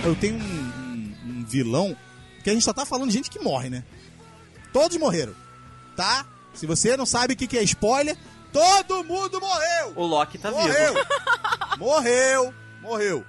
[0.03, 1.95] Eu tenho um, um- um vilão
[2.43, 3.83] que a gente só tá falando de gente que morre, né?
[4.71, 5.33] Todos morreram,
[5.95, 6.25] tá?
[6.53, 8.17] Se você não sabe o que, que é spoiler,
[8.57, 9.93] todo mundo morreu!
[9.95, 10.93] O Loki tá morreu!
[10.93, 11.05] vivo.
[11.77, 12.53] morreu!
[12.81, 13.25] Morreu!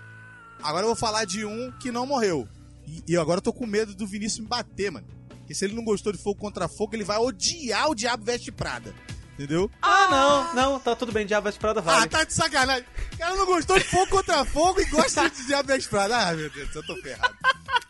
[0.63, 2.49] Agora eu vou falar de um que não morreu.
[2.87, 5.07] E, e agora eu tô com medo do Vinícius me bater, mano.
[5.29, 8.51] Porque se ele não gostou de Fogo Contra Fogo, ele vai odiar o Diabo Veste
[8.53, 8.95] Prada.
[9.35, 9.71] Entendeu?
[9.81, 12.05] Ah, não, não, tá tudo bem, Diabo Veste Prada vale.
[12.05, 12.85] Ah, tá de sacanagem.
[13.15, 16.17] O cara não gostou de Fogo Contra Fogo e gosta de Diabo Veste Prada.
[16.29, 17.35] Ah, meu Deus, eu tô ferrado.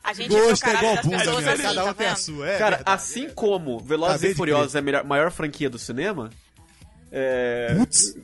[0.04, 2.48] A gente Gosto é caráter igual bunda, assim, Cada um tá tem a sua.
[2.48, 2.96] É Cara, verdade.
[2.96, 6.30] assim como Velozes Acabei e Furiosos é a melhor- maior franquia do cinema,
[7.10, 7.74] é...
[7.76, 8.14] Putz,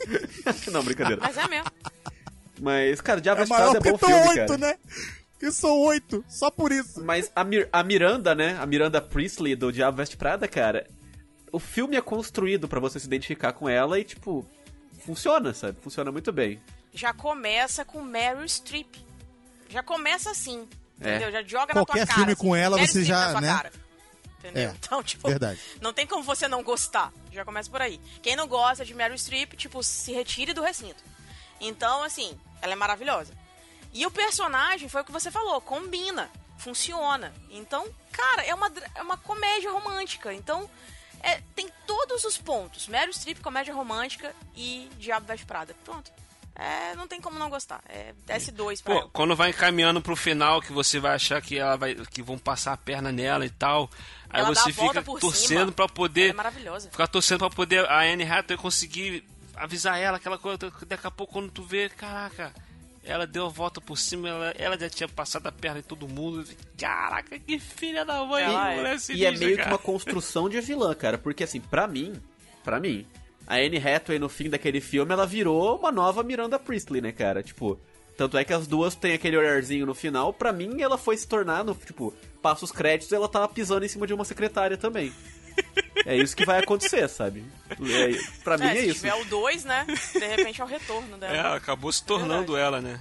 [0.72, 1.20] não, brincadeira.
[1.22, 1.70] Mas é mesmo.
[2.60, 4.58] Mas, cara, Diabo é Prada é bom são filme, oito, cara.
[4.58, 4.76] né?
[5.38, 7.02] Que são oito, só por isso.
[7.02, 8.58] Mas a, Mir- a Miranda, né?
[8.60, 10.86] A Miranda Priestley do Diabo Veste Prada, cara.
[11.50, 14.46] O filme é construído pra você se identificar com ela e, tipo,
[15.04, 15.78] funciona, sabe?
[15.80, 16.60] Funciona muito bem.
[16.92, 18.96] Já começa com Meryl Streep.
[19.68, 20.68] Já começa assim.
[21.00, 21.16] É.
[21.16, 21.32] Entendeu?
[21.32, 22.14] Já joga Qualquer na tua cara.
[22.18, 23.48] filme assim, com ela, Meryl você Streep já, né?
[23.48, 23.72] cara.
[24.40, 24.70] Entendeu?
[24.70, 25.60] É, Então, tipo, Verdade.
[25.80, 27.12] não tem como você não gostar.
[27.30, 28.00] Já começa por aí.
[28.22, 31.02] Quem não gosta de Meryl Streep, tipo, se retire do recinto.
[31.60, 33.34] Então, assim, ela é maravilhosa.
[33.92, 37.34] E o personagem, foi o que você falou, combina, funciona.
[37.50, 40.32] Então, cara, é uma, é uma comédia romântica.
[40.32, 40.70] Então,
[41.22, 42.88] é, tem todos os pontos.
[42.88, 45.74] Meryl Streep, comédia romântica e Diabo Veste Prada.
[45.84, 46.10] Pronto.
[46.54, 47.82] É, não tem como não gostar.
[47.88, 49.10] É S2 pra Pô, ela.
[49.12, 52.72] quando vai encaminhando pro final, que você vai achar que ela vai, que vão passar
[52.72, 53.88] a perna nela e tal,
[54.28, 55.72] aí Ela você fica por torcendo cima.
[55.72, 56.90] pra Ela poder é maravilhosa.
[56.90, 59.24] ficar torcendo pra poder a Anne Hathaway conseguir
[59.56, 62.52] avisar ela aquela coisa daqui a pouco quando tu vê, caraca,
[63.02, 66.06] ela deu a volta por cima, ela, ela já tinha passado a perna em todo
[66.08, 66.44] mundo.
[66.78, 68.76] Caraca, que filha da mãe, é.
[68.76, 69.70] mulher e é sinistra, meio que cara.
[69.70, 71.16] uma construção de vilã, cara.
[71.16, 72.20] Porque, assim, pra mim,
[72.62, 73.06] pra mim,
[73.50, 77.42] a Anne Hathaway no fim daquele filme, ela virou uma nova Miranda Priestley, né, cara?
[77.42, 77.78] Tipo,
[78.16, 80.32] tanto é que as duas têm aquele olharzinho no final.
[80.32, 83.88] Pra mim, ela foi se tornar, no, tipo, passa os créditos ela tava pisando em
[83.88, 85.12] cima de uma secretária também.
[86.06, 87.44] É isso que vai acontecer, sabe?
[87.70, 88.94] É, pra mim É, é, se isso.
[89.00, 89.84] tiver o 2, né?
[90.12, 91.56] De repente é o retorno É, dela.
[91.56, 93.00] acabou se tornando ela, né?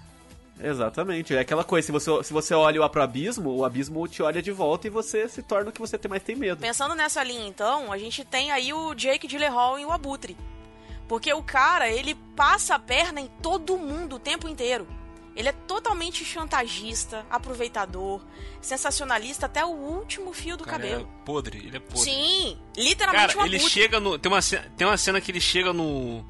[0.62, 1.34] Exatamente.
[1.36, 4.42] É aquela coisa, se você, se você olha lá pro abismo, o abismo te olha
[4.42, 6.60] de volta e você se torna o que você tem- mais tem medo.
[6.62, 10.36] Pensando nessa linha, então, a gente tem aí o Jake Gyllenhaal e o Abutre.
[11.08, 14.86] Porque o cara, ele passa a perna em todo mundo o tempo inteiro.
[15.36, 18.22] Ele é totalmente chantagista, aproveitador,
[18.62, 21.02] sensacionalista até o último fio do O cara cabelo.
[21.22, 22.00] é podre, ele é podre.
[22.04, 24.20] Sim, literalmente Cara, um ele chega no.
[24.20, 24.40] Tem uma,
[24.76, 26.26] tem uma cena que ele chega no.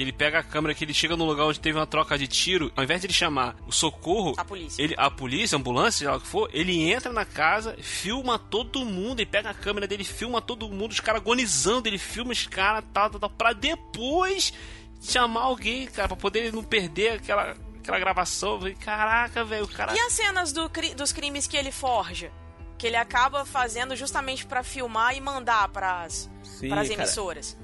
[0.00, 2.26] Que ele pega a câmera, que ele chega no lugar onde teve uma troca de
[2.26, 2.72] tiro.
[2.74, 4.82] Ao invés de ele chamar o socorro, A polícia.
[4.82, 8.38] ele, a polícia, a ambulância, seja lá o que for, ele entra na casa, filma
[8.38, 12.32] todo mundo, ele pega a câmera dele, filma todo mundo, os caras agonizando, ele filma
[12.32, 14.54] os caras, tal, tal, tal, pra depois
[15.02, 18.52] chamar alguém, cara, pra poder ele não perder aquela, aquela gravação.
[18.54, 19.94] Eu falei, Caraca, velho, o cara.
[19.94, 22.32] E as cenas do dos crimes que ele forja?
[22.78, 27.02] Que ele acaba fazendo justamente pra filmar e mandar pras, Sim, pras cara.
[27.02, 27.54] emissoras.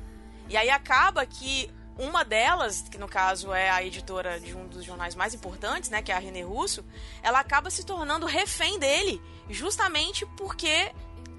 [0.51, 4.85] E aí acaba que uma delas, que no caso é a editora de um dos
[4.85, 6.85] jornais mais importantes, né, que é a René Russo,
[7.23, 10.93] ela acaba se tornando refém dele, justamente porque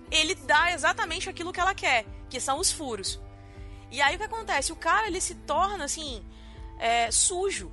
[0.10, 3.20] ele dá exatamente aquilo que ela quer, que são os furos.
[3.92, 4.72] E aí o que acontece?
[4.72, 6.26] O cara ele se torna assim
[6.80, 7.72] é, sujo,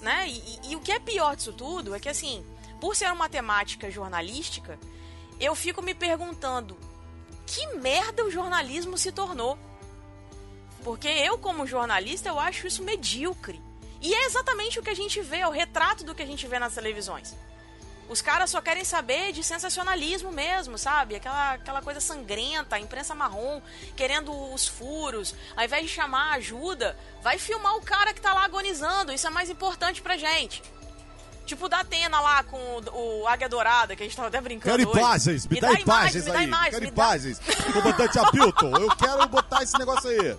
[0.00, 0.26] né?
[0.28, 2.44] E, e- e o que é pior disso tudo é que assim,
[2.80, 4.78] por ser uma temática jornalística,
[5.38, 6.76] eu fico me perguntando
[7.46, 9.58] que merda o jornalismo se tornou.
[10.84, 13.60] Porque eu, como jornalista, eu acho isso medíocre.
[14.00, 16.46] E é exatamente o que a gente vê, é o retrato do que a gente
[16.46, 17.36] vê nas televisões.
[18.08, 21.14] Os caras só querem saber de sensacionalismo mesmo, sabe?
[21.14, 23.62] Aquela, aquela coisa sangrenta, a imprensa marrom,
[23.96, 25.34] querendo os furos.
[25.56, 29.12] Ao invés de chamar ajuda, vai filmar o cara que tá lá agonizando.
[29.12, 30.62] Isso é mais importante pra gente.
[31.46, 34.76] Tipo da Atena lá com o, o Águia Dourada, que a gente tava até brincando
[34.76, 34.98] Quero hoje.
[35.00, 36.36] imagens, me, dá, imagens me aí.
[36.36, 37.40] dá imagens, quero me dá- imagens.
[37.72, 40.36] Comandante Hamilton, eu quero botar esse negócio aí.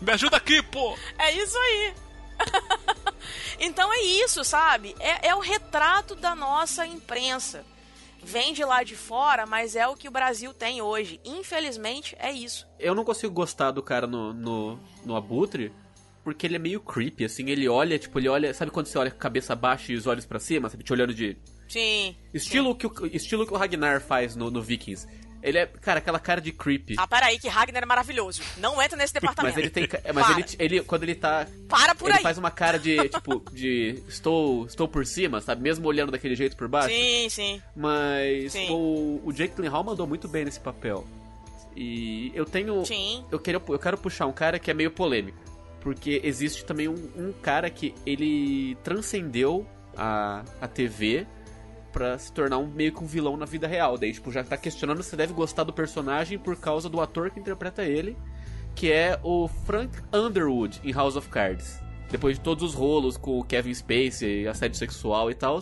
[0.00, 0.96] Me ajuda aqui, pô!
[1.18, 1.94] É isso aí.
[3.58, 4.94] então é isso, sabe?
[4.98, 7.64] É, é o retrato da nossa imprensa.
[8.22, 11.20] Vem de lá de fora, mas é o que o Brasil tem hoje.
[11.24, 12.66] Infelizmente, é isso.
[12.78, 15.72] Eu não consigo gostar do cara no, no, no Abutre,
[16.24, 19.12] porque ele é meio creepy, assim, ele olha, tipo, ele olha, sabe quando você olha
[19.12, 21.36] com a cabeça baixa e os olhos pra cima, sabe, te olhando de...
[21.68, 22.16] Sim.
[22.34, 25.06] Estilo que, o, estilo que o Ragnar faz no, no Vikings.
[25.46, 26.96] Ele é, cara, aquela cara de creepy.
[26.98, 28.42] Ah, peraí, que Ragnar é maravilhoso.
[28.58, 29.54] Não entra nesse departamento.
[29.54, 29.88] Mas ele tem.
[30.12, 31.46] Mas ele, ele, quando ele tá.
[31.68, 32.22] Para por ele aí.
[32.22, 34.02] faz uma cara de, tipo, de.
[34.08, 35.62] Estou, estou por cima, sabe?
[35.62, 36.88] Mesmo olhando daquele jeito por baixo.
[36.88, 37.62] Sim, sim.
[37.76, 38.70] Mas Sim.
[38.70, 41.06] o, o Jake Gyllenhaal mandou muito bem nesse papel.
[41.76, 42.84] E eu tenho.
[42.84, 43.24] Sim.
[43.30, 45.38] Eu quero, eu quero puxar um cara que é meio polêmico.
[45.80, 49.64] Porque existe também um, um cara que ele transcendeu
[49.96, 51.24] a, a TV
[51.96, 53.96] pra se tornar um, meio que um vilão na vida real.
[53.96, 57.40] Daí, tipo, já tá questionando se deve gostar do personagem por causa do ator que
[57.40, 58.14] interpreta ele,
[58.74, 61.80] que é o Frank Underwood em House of Cards.
[62.10, 65.58] Depois de todos os rolos com o Kevin Spacey, assédio sexual e tal,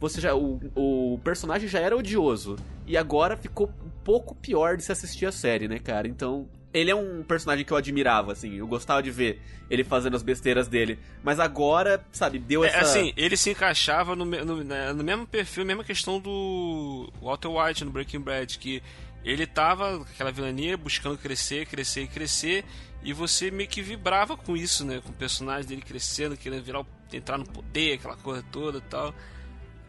[0.00, 4.82] você já o, o personagem já era odioso e agora ficou um pouco pior de
[4.82, 6.08] se assistir a série, né, cara?
[6.08, 10.14] Então, ele é um personagem que eu admirava, assim, eu gostava de ver ele fazendo
[10.14, 14.62] as besteiras dele, mas agora, sabe, deu É, essa assim, ele se encaixava no, no,
[14.62, 18.82] né, no mesmo perfil, mesma questão do Walter White no Breaking Bad, que
[19.24, 22.64] ele tava com aquela vilania buscando crescer, crescer e crescer,
[23.02, 25.00] e você meio que vibrava com isso, né?
[25.02, 29.14] Com o personagem dele crescendo, querendo virar, entrar no poder, aquela coisa toda e tal.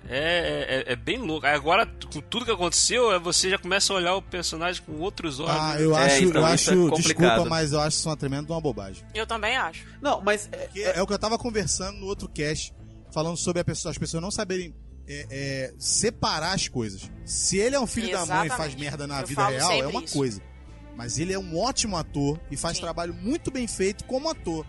[0.09, 1.45] É, é, é bem louco.
[1.45, 5.39] Agora, com tudo que aconteceu, é, você já começa a olhar o personagem com outros
[5.39, 5.51] olhos.
[5.51, 5.83] Ah, né?
[5.83, 7.27] eu É, acho, então, eu isso é acho, complicado.
[7.31, 9.05] desculpa, mas eu acho isso uma tremenda uma bobagem.
[9.13, 9.85] Eu também acho.
[10.01, 12.73] Não, mas é, é o que eu tava conversando no outro cast,
[13.13, 14.73] falando sobre a pessoa- as pessoas não saberem
[15.09, 17.09] é, é, separar as coisas.
[17.25, 18.77] Se ele é um filho da mãe e faz Exatamente.
[18.81, 20.13] merda na Eu vida real, é uma isso.
[20.17, 20.41] coisa.
[20.95, 22.83] Mas ele é um ótimo ator e faz Sim.
[22.83, 24.65] trabalho muito bem feito como ator.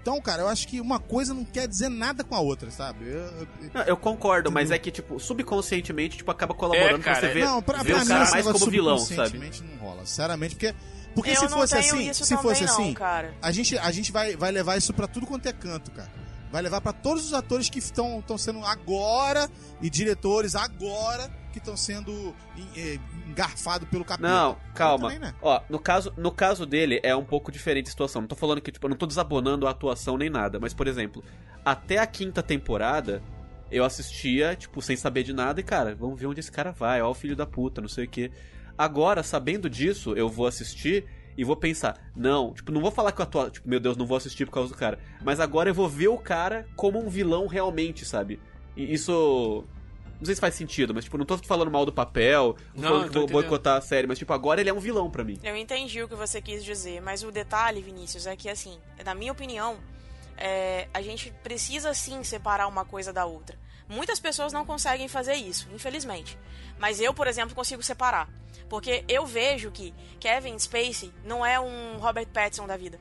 [0.00, 3.04] Então, cara, eu acho que uma coisa não quer dizer nada com a outra, sabe?
[3.06, 4.76] Eu- eu- Não, eu concordo, mas Entendeu?
[4.76, 7.92] é que, tipo, subconscientemente, tipo, acaba colaborando É, cara, pra você ver, não, pra, ver
[7.92, 9.08] pra o mim cara mais como vilão, sabe?
[9.08, 10.74] subconscientemente não rola, sinceramente, porque,
[11.14, 13.34] porque eu se não fosse tenho assim, isso se fosse não, assim, cara.
[13.42, 16.10] a gente, a gente vai, vai levar isso pra tudo quanto é canto, cara.
[16.50, 19.48] Vai levar pra todos os atores que estão sendo agora
[19.80, 24.28] e diretores agora que estão sendo en- eh, engarfados pelo capeta.
[24.28, 25.08] Não, calma.
[25.08, 25.34] também, né?
[25.42, 28.22] Ó, no caso, no caso dele é um pouco diferente a situação.
[28.22, 30.86] Não tô falando que, tipo, eu não tô desabonando a atuação nem nada, mas, por
[30.86, 31.24] exemplo,
[31.64, 33.22] até a quinta temporada,
[33.70, 37.00] eu assistia, tipo, sem saber de nada, e, cara, vamos ver onde esse cara vai,
[37.02, 38.30] ó, o filho da puta, não sei o quê.
[38.78, 41.04] Agora, sabendo disso, eu vou assistir
[41.40, 44.04] e vou pensar, não, tipo, não vou falar que eu atuo, tipo, meu Deus, não
[44.04, 44.98] vou assistir por causa do cara.
[45.24, 48.38] Mas agora eu vou ver o cara como um vilão realmente, sabe?
[48.76, 49.64] E isso.
[50.18, 53.06] Não sei se faz sentido, mas, tipo, não tô falando mal do papel, não, falando
[53.06, 53.32] que vou entendendo.
[53.32, 55.38] boicotar a série, mas, tipo, agora ele é um vilão pra mim.
[55.42, 59.14] Eu entendi o que você quis dizer, mas o detalhe, Vinícius, é que assim, na
[59.14, 59.78] minha opinião,
[60.36, 63.58] é, a gente precisa sim separar uma coisa da outra.
[63.88, 66.38] Muitas pessoas não conseguem fazer isso, infelizmente.
[66.78, 68.28] Mas eu, por exemplo, consigo separar.
[68.70, 73.00] Porque eu vejo que Kevin Spacey não é um Robert Pattinson da vida.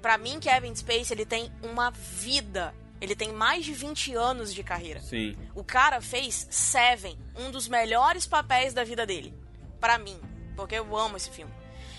[0.00, 2.72] Pra mim, Kevin Spacey, ele tem uma vida.
[3.00, 5.00] Ele tem mais de 20 anos de carreira.
[5.00, 5.36] Sim.
[5.56, 9.34] O cara fez Seven, um dos melhores papéis da vida dele.
[9.80, 10.18] Pra mim.
[10.54, 11.52] Porque eu amo esse filme.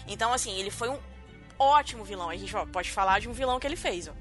[0.07, 0.97] Então, assim, ele foi um
[1.59, 2.29] ótimo vilão.
[2.29, 4.13] A gente ó, pode falar de um vilão que ele fez, ó.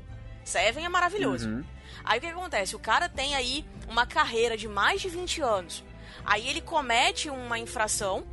[0.45, 1.49] Seven é maravilhoso.
[1.49, 1.65] Uhum.
[2.05, 2.75] Aí o que, que acontece?
[2.75, 5.85] O cara tem aí uma carreira de mais de 20 anos.
[6.25, 8.27] Aí ele comete uma infração.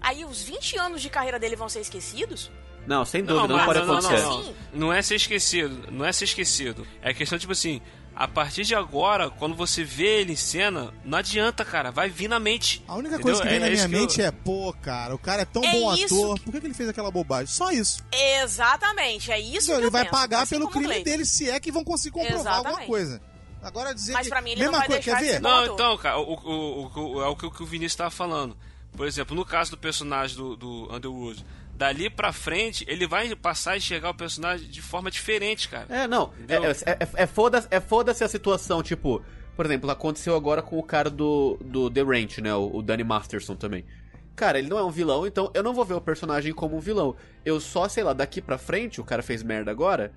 [0.00, 2.50] Aí os 20 anos de carreira dele vão ser esquecidos?
[2.86, 4.22] Não, sem Não, dúvida, não, mas pode não, não, acontecer.
[4.22, 4.54] não, não.
[4.72, 6.86] Não é ser esquecido, não é ser esquecido.
[7.02, 7.80] É questão, tipo assim,
[8.16, 12.26] a partir de agora, quando você vê ele em cena, não adianta, cara, vai vir
[12.28, 12.82] na mente.
[12.88, 13.22] A única Entendeu?
[13.36, 15.42] coisa que vem É- na é minha que eu- mente é, pô, cara, o cara
[15.42, 17.46] é tão É bom isso ator, que- por que, que ele fez aquela bobagem?
[17.48, 18.02] Só isso.
[18.12, 21.04] Exatamente, é isso Então, que ele eu vai penso, pagar assim pelo crime Cleiton.
[21.04, 22.86] dele, se é que vão conseguir comprovar alguma Exatamente.
[22.88, 23.20] coisa.
[23.62, 24.30] Agora dizer Mas que.
[24.30, 25.40] pra mim ele mesma não vai coisa, deixar quer ver?
[25.40, 28.56] Não, então, cara, o, o, o- o- é o que o Vinícius tava falando.
[28.92, 33.72] Por exemplo, no caso do personagem do, do Underwood, dali pra frente, ele vai passar
[33.72, 35.86] a enxergar o personagem de forma diferente, cara.
[35.88, 36.32] É, não.
[36.40, 36.70] É, Entendeu?
[36.70, 39.22] é, é, é foda-se é foda a situação, tipo,
[39.56, 42.54] por exemplo, aconteceu agora com o cara do, do The Ranch, né?
[42.54, 43.84] O, o Danny Masterson também.
[44.36, 46.80] Cara, ele não é um vilão, então eu não vou ver o personagem como um
[46.80, 47.14] vilão.
[47.44, 50.12] Eu só, sei lá, daqui pra frente, o cara fez merda agora,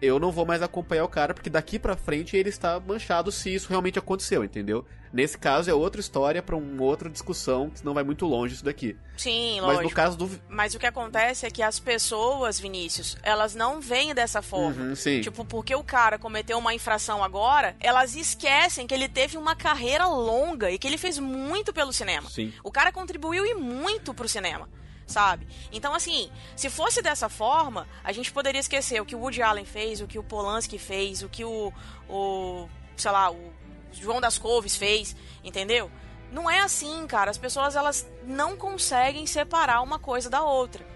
[0.00, 3.52] eu não vou mais acompanhar o cara, porque daqui pra frente ele está manchado se
[3.52, 4.84] isso realmente aconteceu, entendeu?
[5.12, 8.64] Nesse caso é outra história pra uma outra discussão, que não vai muito longe isso
[8.64, 8.94] daqui.
[9.16, 9.84] Sim, Mas lógico.
[9.84, 10.30] no caso do.
[10.48, 14.82] Mas o que acontece é que as pessoas, Vinícius, elas não veem dessa forma.
[14.82, 15.20] Uhum, sim.
[15.22, 20.06] Tipo, porque o cara cometeu uma infração agora, elas esquecem que ele teve uma carreira
[20.06, 22.28] longa e que ele fez muito pelo cinema.
[22.28, 22.52] Sim.
[22.62, 24.68] O cara contribuiu e muito pro cinema,
[25.08, 25.48] sabe?
[25.72, 29.64] Então, assim, se fosse dessa forma, a gente poderia esquecer o que o Woody Allen
[29.64, 31.72] fez, o que o Polanski fez, o que o,
[32.08, 33.52] o sei lá, o
[33.90, 35.90] João das Couves fez, entendeu?
[36.30, 37.30] Não é assim, cara.
[37.30, 40.86] As pessoas, elas não conseguem separar uma coisa da outra.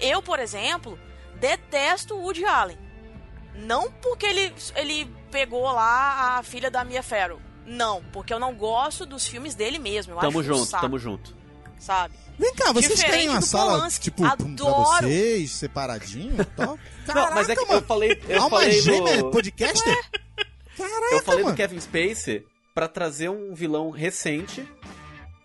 [0.00, 0.98] Eu, por exemplo,
[1.38, 2.78] detesto o Woody Allen.
[3.54, 7.40] Não porque ele, ele pegou lá a filha da Mia Farrow.
[7.64, 10.14] Não, porque eu não gosto dos filmes dele mesmo.
[10.14, 11.36] Eu Tamo acho um junto, saco tamo junto.
[11.78, 12.14] sabe?
[12.40, 14.04] Vem cá, vocês Diferente têm uma do sala, Polanski.
[14.04, 15.06] tipo, pra Adoro.
[15.08, 16.36] vocês, separadinho?
[16.56, 16.80] Top.
[17.06, 17.86] não, mas é que Caraca, eu mano.
[17.86, 19.96] falei, eu Alma falei gêmea no, podcaster?
[20.76, 21.54] Caraca, eu falei mano.
[21.54, 24.66] do Kevin Spacey pra trazer um vilão recente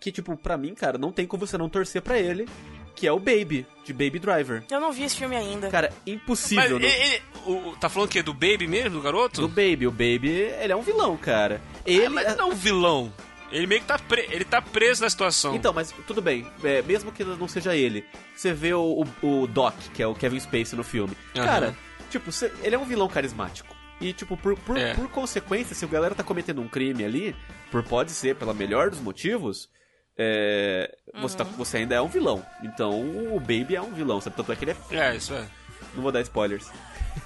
[0.00, 2.48] que tipo, pra mim, cara, não tem como você não torcer pra ele,
[2.94, 4.62] que é o Baby de Baby Driver.
[4.70, 5.68] Eu não vi esse filme ainda.
[5.68, 6.94] Cara, Mas impossível, ele, não.
[6.94, 8.22] ele- o- o- tá falando o quê?
[8.22, 9.40] Do Baby mesmo, do garoto?
[9.42, 10.30] Do Baby, o Baby,
[10.60, 11.60] ele é um vilão, cara.
[11.84, 13.12] Ele Ah, mas não é um vilão.
[13.52, 15.54] Ele meio que tá, pre- ele tá preso na situação.
[15.54, 19.46] Então, mas tudo bem, é, mesmo que não seja ele, você vê o, o, o
[19.46, 21.16] Doc, que é o Kevin Spacey no filme.
[21.36, 21.44] Aham.
[21.46, 21.76] Cara,
[22.10, 23.74] tipo, você- ele é um vilão carismático.
[24.00, 24.92] E, tipo, por, por, É.
[24.94, 27.34] por consequência, se o galera tá cometendo um crime ali,
[27.70, 29.70] por pode ser pela melhor dos motivos,
[30.18, 32.44] é, você, tá- você ainda é um vilão.
[32.62, 32.90] Então,
[33.34, 34.36] o Baby é um vilão, sabe?
[34.36, 34.96] Tanto é que ele é.
[35.10, 35.46] É, isso é.
[35.94, 36.66] Não vou dar spoilers.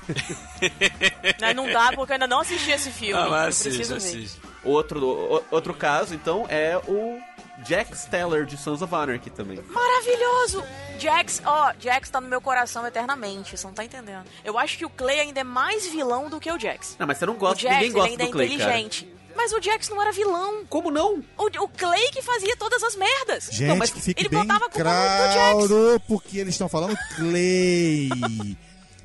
[1.41, 3.15] Né, Não dá, porque eu ainda não assisti esse filme.
[3.21, 4.41] Ah, eu mas preciso assiste, assiste.
[4.65, 7.19] Outro, o- outro caso, então, é o
[7.65, 9.59] Jack Steller de Sons of Anarchy também.
[9.69, 10.63] Maravilhoso!
[10.99, 14.25] Jax, ó, Jax tá no meu coração eternamente, você não tá entendendo.
[14.45, 16.97] Eu acho que o Clay ainda é mais vilão do que o Jax.
[16.99, 18.63] Não, mas você não O gosta, Jax, ninguém ele gosta ainda do é Clay, cara.
[18.79, 19.15] inteligente.
[19.37, 20.65] Mas o Jax não era vilão.
[20.69, 21.25] Como não?
[21.39, 23.45] O, o Clay que fazia todas as merdas.
[23.51, 26.03] Gente, Não, mas ele bem botava a culpa no- Jax.
[26.07, 28.11] porque eles estão falando Clay.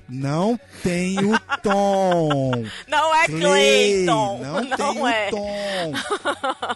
[0.07, 2.51] Não tem o tom.
[2.87, 4.05] Não é Clay, Clayton.
[4.05, 5.27] não, Não, tem é.
[5.27, 5.93] o tom.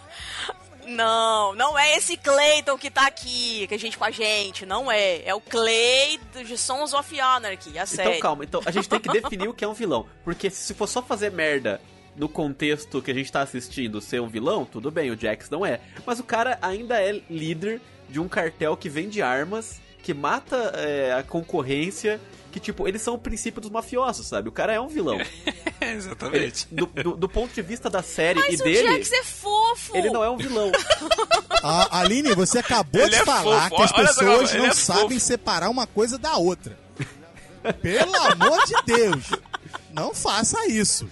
[0.90, 4.66] Não, não é esse Clayton que tá aqui, que a gente com a gente.
[4.66, 5.22] Não é.
[5.24, 8.08] É o Clay de Sons of Anarchy, a série.
[8.08, 10.06] Então calma, então a gente tem que definir o que é um vilão.
[10.24, 11.80] Porque se for só fazer merda
[12.16, 15.64] no contexto que a gente tá assistindo ser um vilão, tudo bem, o Jax não
[15.64, 15.80] é.
[16.04, 21.14] Mas o cara ainda é líder de um cartel que vende armas, que mata é,
[21.14, 22.20] a concorrência,
[22.50, 24.48] que tipo, eles são o princípio dos mafiosos, sabe?
[24.48, 25.18] O cara é um vilão.
[25.80, 26.68] É, Ele- exatamente.
[26.70, 29.96] do, do- do ponto de vista da série Mas e o dele, Jax é fofo.
[29.96, 30.70] ele não é um vilão.
[31.62, 34.72] A, Aline, você acabou Ele de é falar fofo, que as olha pessoas não é
[34.74, 35.20] sabem fofo.
[35.20, 36.78] separar uma coisa da outra.
[37.80, 39.24] Pelo amor de Deus.
[39.92, 41.08] Não faça isso.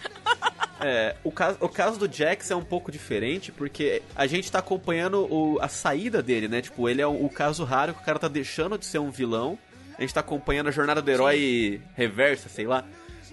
[0.81, 4.59] É, o, caso, o caso do Jax é um pouco diferente, porque a gente tá
[4.59, 6.61] acompanhando o- a saída dele, né?
[6.61, 9.11] Tipo, ele é o, o caso raro que o cara tá deixando de ser um
[9.11, 9.59] vilão.
[9.99, 12.85] A gente tá acompanhando a jornada do herói reversa, sei lá.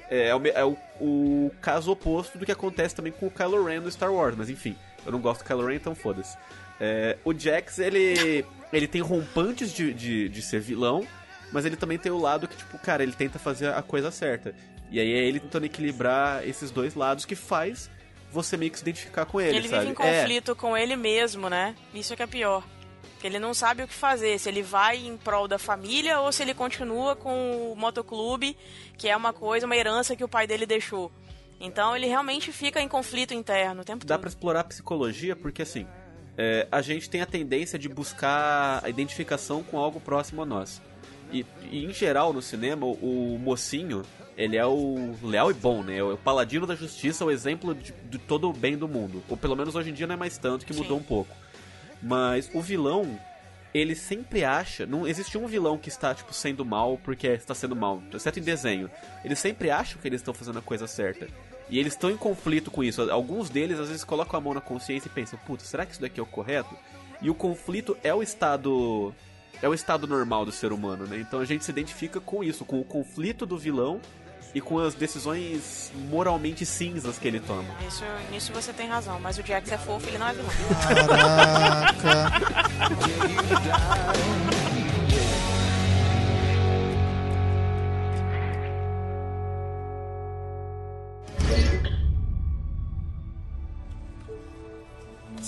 [0.09, 3.63] É, é o é o, o caso oposto do que acontece também com o Kylo
[3.63, 6.37] Ren do Star Wars, mas enfim, eu não gosto do Kylo Ren, então foda-se.
[6.79, 11.07] É, o Jax, ele, ele tem rompantes de, de, de ser vilão,
[11.51, 14.53] mas ele também tem o lado que, tipo, cara, ele tenta fazer a coisa certa.
[14.91, 17.89] E aí é ele tentando equilibrar esses dois lados que faz
[18.31, 19.87] você meio que se identificar com ele, Ele sabe?
[19.87, 20.21] vive em É.
[20.21, 21.73] conflito com ele mesmo, né?
[21.93, 22.63] Isso que é pior.
[23.23, 26.43] Ele não sabe o que fazer, se ele vai em prol da família ou se
[26.43, 28.55] ele continua com o motoclube,
[28.97, 31.11] que é uma coisa, uma herança que o pai dele deixou.
[31.59, 34.21] Então ele realmente fica em conflito interno o tempo Dá todo.
[34.21, 35.87] pra explorar a psicologia porque, assim,
[36.37, 40.81] é, a gente tem a tendência de buscar a identificação com algo próximo a nós.
[41.31, 44.03] E, e, em geral, no cinema, o, o mocinho,
[44.37, 45.97] ele é o leal e bom, né?
[45.97, 49.23] É o paladino da justiça, o exemplo de, de todo o bem do mundo.
[49.29, 51.03] Ou pelo menos hoje em dia não é mais tanto, que mudou Sim.
[51.03, 51.35] um pouco.
[52.05, 53.19] Mas o vilão,
[53.73, 54.85] ele sempre acha.
[54.85, 58.43] Não existe um vilão que está, tipo, sendo mal porque está sendo mal, exceto em
[58.43, 58.91] desenho.
[59.23, 61.27] Eles sempre acham que eles estão fazendo a coisa certa.
[61.67, 63.01] E eles estão em conflito com isso.
[63.09, 66.01] Alguns deles, às vezes, colocam a mão na consciência e pensam, puta, será que isso
[66.01, 66.77] daqui é o correto?
[67.23, 69.11] E o conflito é o estado.
[69.59, 71.17] É o estado normal do ser humano, né?
[71.17, 73.99] Então a gente se identifica com isso, com o conflito do vilão
[74.55, 77.75] e com as decisões moralmente cinzas que ele toma.
[77.85, 80.49] Isso, nisso você tem razão, mas o Jax é fofo, ele não é vilão.
[80.81, 82.31] Caraca.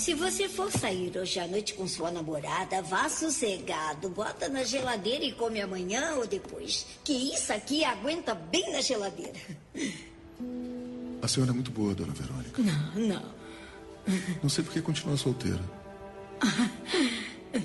[0.08, 4.08] Se você for sair hoje à noite com sua namorada, vá sossegado.
[4.08, 6.86] Bota na geladeira e come amanhã ou depois.
[7.04, 9.38] Que isso aqui aguenta bem na geladeira.
[11.20, 12.62] A senhora é muito boa, dona Verônica.
[12.62, 13.22] Não, não.
[14.42, 15.60] Não sei por que continua solteira.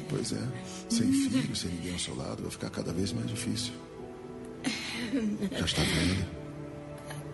[0.10, 0.42] Pois é,
[0.90, 3.72] sem filho, sem ninguém ao seu lado, vai ficar cada vez mais difícil.
[5.50, 6.28] Já está velha.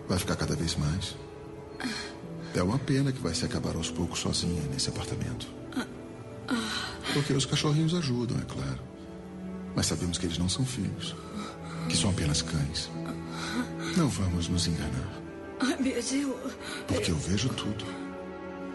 [0.06, 1.16] Vai ficar cada vez mais.
[2.54, 5.46] É uma pena que vai se acabar aos poucos sozinha nesse apartamento.
[7.12, 8.80] Porque os cachorrinhos ajudam, é claro.
[9.74, 11.14] Mas sabemos que eles não são filhos.
[11.88, 12.90] Que são apenas cães.
[13.96, 15.08] Não vamos nos enganar.
[15.60, 16.36] Ai, mas eu.
[16.86, 17.84] Porque eu vejo tudo.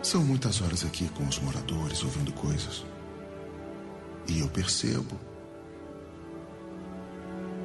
[0.02, 2.86] São muitas horas aqui com os moradores ouvindo coisas.
[4.28, 5.20] E eu percebo.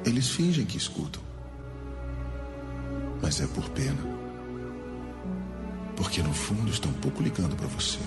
[0.05, 1.21] Eles fingem que escutam.
[3.21, 4.20] Mas é por pena.
[5.95, 7.99] Porque no fundo estão pouco ligando para você.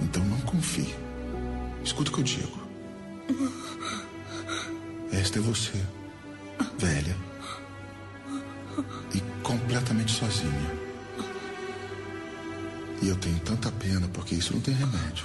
[0.00, 0.94] Então não confie.
[1.84, 2.58] Escuta o que eu digo.
[5.12, 5.80] Esta é você,
[6.78, 7.16] velha
[9.14, 10.70] e completamente sozinha.
[13.02, 15.24] E eu tenho tanta pena porque isso não tem remédio.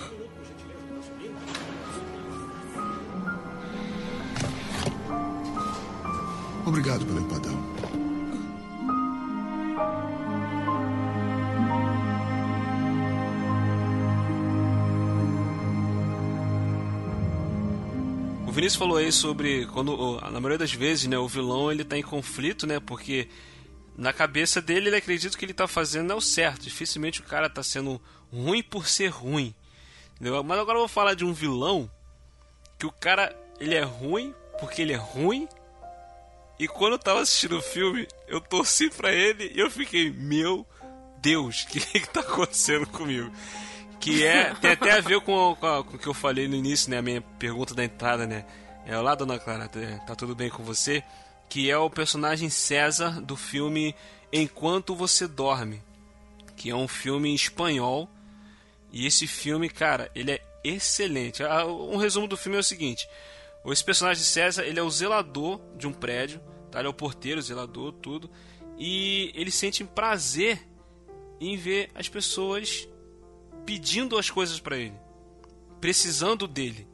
[6.66, 7.75] Obrigado pelo empadão.
[18.56, 22.02] Vinícius falou aí sobre quando, na maioria das vezes, né, o vilão ele tá em
[22.02, 23.28] conflito, né, porque
[23.98, 26.64] na cabeça dele ele acredita que ele tá fazendo é o certo.
[26.64, 28.02] Dificilmente o cara tá sendo
[28.32, 29.54] ruim por ser ruim.
[30.16, 30.42] Entendeu?
[30.42, 31.92] Mas agora eu vou falar de um vilão
[32.80, 35.50] que o cara ele é ruim porque ele é ruim.
[36.58, 40.66] E quando eu tava assistindo o filme, eu torci pra ele e eu fiquei, meu
[41.20, 43.30] Deus, o que, que tá acontecendo comigo?
[44.00, 44.54] Que é.
[44.56, 46.98] Tem até a ver com, com, com o que eu falei no início, né?
[46.98, 48.46] A minha pergunta da entrada, né?
[48.86, 51.04] É lá, dona Clara, tá, tá tudo bem com você?
[51.50, 53.96] Que é o personagem César do filme
[54.32, 55.82] Enquanto Você Dorme.
[56.56, 58.10] Que é um filme em espanhol.
[58.92, 61.44] E esse filme, cara, ele é excelente.
[61.44, 63.08] Ah, Um resumo do filme é o seguinte:
[63.66, 66.40] esse personagem César, ele é o zelador de um prédio,
[66.72, 66.80] tá?
[66.80, 68.30] Ele é o porteiro, o zelador, tudo.
[68.78, 70.62] E ele sente prazer
[71.40, 72.88] em ver as pessoas
[73.66, 74.94] pedindo as coisas pra ele,
[75.82, 76.88] precisando dele.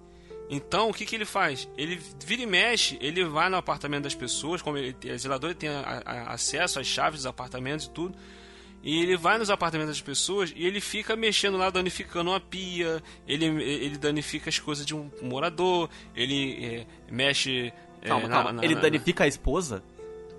[0.49, 1.67] Então, o que, que ele faz?
[1.77, 5.59] Ele vira e mexe, ele vai no apartamento das pessoas, como ele é zelador, ele
[5.59, 8.17] tem a- a- acesso às chaves dos apartamentos e tudo.
[8.83, 13.01] E ele vai nos apartamentos das pessoas e ele fica mexendo lá, danificando uma pia,
[13.27, 17.71] ele, ele danifica as coisas de um morador, ele é, mexe.
[18.01, 18.51] é, Calma, na- calma.
[18.53, 19.81] na- Ele danifica a esposa?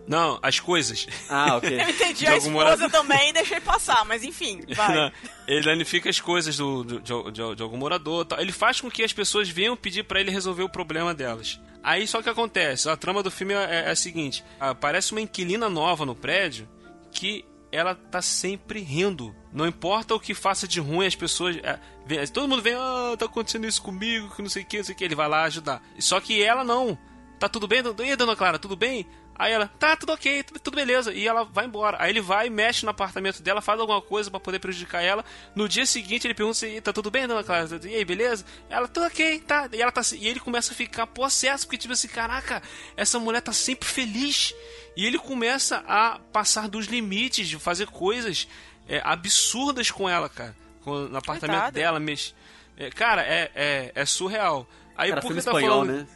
[0.07, 1.07] Não, as coisas.
[1.29, 1.71] Ah, ok.
[1.81, 2.91] Eu entendi a esposa morador.
[2.91, 4.95] também e deixei passar, mas enfim, vai.
[4.95, 5.13] Não,
[5.47, 8.25] ele danifica as coisas do, do- de, de- de algum morador.
[8.25, 8.41] tal.
[8.41, 11.61] Ele faz com que as pessoas venham pedir pra ele resolver o problema delas.
[11.85, 15.69] Aí só que acontece, a trama do filme é, é a seguinte: aparece uma inquilina
[15.69, 16.69] nova no prédio
[17.13, 19.35] que ela tá sempre rindo.
[19.53, 21.57] Não importa o que faça de ruim, as pessoas.
[21.63, 24.77] é, vê- todo mundo vem, ah, tá acontecendo isso comigo, que não sei o que,
[24.79, 25.05] não sei o que.
[25.05, 25.81] Ele vai lá ajudar.
[25.99, 26.99] Só que ela não.
[27.39, 27.83] Tá tudo bem?
[27.99, 29.05] E aí, dona Clara, tudo bem?
[29.43, 31.13] Aí ela, tá, tudo ok, tudo, tudo beleza.
[31.13, 31.97] E ela vai embora.
[32.01, 35.25] Aí ele vai, mexe no apartamento dela, faz alguma coisa pra poder prejudicar ela.
[35.53, 37.69] No dia seguinte ele pergunta se tá tudo bem, dona Clara?
[37.83, 38.45] E aí, beleza?
[38.71, 39.69] Ela, tudo ok, tá.
[39.73, 42.63] E, ela tá, e ele começa a ficar possesso, porque tipo assim, caraca,
[42.97, 44.55] essa mulher tá sempre feliz.
[44.97, 48.47] E ele começa a passar dos limites, de fazer coisas
[48.89, 50.55] é, absurdas com ela, cara.
[50.85, 51.73] Com, no apartamento Coitada.
[51.73, 52.33] dela, mexe.
[52.77, 54.69] É, cara, é, é, é surreal.
[54.97, 55.99] Aí Cara, por que tá espanhol, falando...
[55.99, 56.07] né?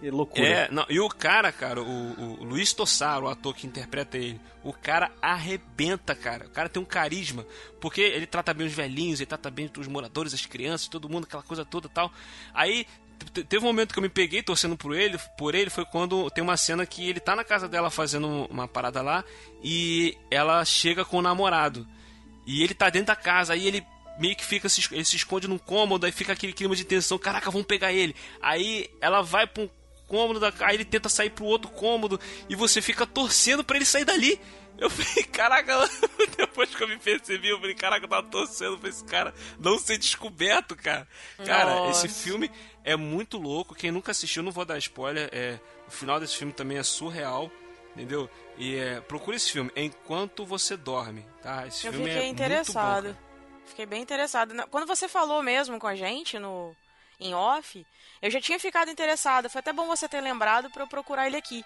[0.00, 0.46] Que loucura.
[0.46, 4.40] É, não, e o cara, cara, o, o Luiz Tossaro, o ator que interpreta ele,
[4.62, 6.46] o cara arrebenta, cara.
[6.46, 7.46] O cara tem um carisma,
[7.80, 11.24] porque ele trata bem os velhinhos, ele trata bem os moradores, as crianças, todo mundo,
[11.24, 12.12] aquela coisa toda tal.
[12.54, 12.86] Aí
[13.32, 16.30] te- teve um momento que eu me peguei torcendo por ele, por ele foi quando
[16.30, 19.24] tem uma cena que ele tá na casa dela fazendo uma parada lá
[19.62, 21.86] e ela chega com o namorado.
[22.46, 23.84] E ele tá dentro da casa, aí ele
[24.18, 27.18] meio que fica, se, ele se esconde num cômodo, aí fica aquele clima de tensão,
[27.18, 28.14] caraca, vamos pegar ele.
[28.40, 29.70] Aí ela vai pra um
[30.06, 34.04] cômodo, aí ele tenta sair pro outro cômodo, e você fica torcendo pra ele sair
[34.04, 34.38] dali.
[34.78, 35.88] Eu falei, caraca,
[36.36, 39.78] depois que eu me percebi, eu falei, caraca, eu tava torcendo pra esse cara não
[39.78, 41.06] ser descoberto, cara.
[41.44, 42.06] Cara, Nossa.
[42.06, 42.50] esse filme
[42.84, 46.52] é muito louco, quem nunca assistiu, não vou dar spoiler, é, o final desse filme
[46.52, 47.50] também é surreal.
[47.94, 48.28] Entendeu?
[48.56, 51.66] E é, procura esse filme enquanto você dorme, tá?
[51.66, 53.04] Esse Eu filme fiquei é interessado.
[53.04, 53.31] Muito bom, cara.
[53.66, 54.52] Fiquei bem interessado.
[54.54, 56.74] Na- Quando você falou mesmo com a gente no
[57.20, 57.86] em off,
[58.20, 59.48] eu já tinha ficado interessada.
[59.48, 61.64] Foi até bom você ter lembrado pra eu procurar ele aqui.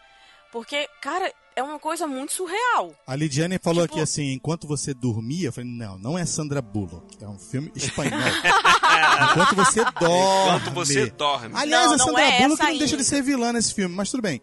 [0.53, 2.95] Porque, cara, é uma coisa muito surreal.
[3.07, 6.63] A Lidiane falou Tipo- aqui assim, enquanto você dormia, eu falei, não, não é Sandra
[6.63, 8.13] Bullock, é um filme espanhol.
[9.33, 10.59] enquanto você dorme.
[10.61, 11.55] Enquanto você dorme.
[11.57, 13.05] Aliás, Não, a não Sandra é Bullock não deixa de ainda.
[13.05, 14.41] ser vilã nesse filme, mas tudo bem.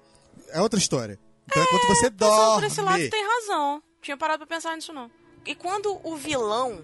[0.49, 1.20] É outra história.
[1.45, 2.62] Então, enquanto você dorme.
[2.62, 3.82] por esse lado, tem razão.
[4.01, 5.10] Tinha parado pra pensar nisso, não.
[5.45, 6.84] E quando o vilão,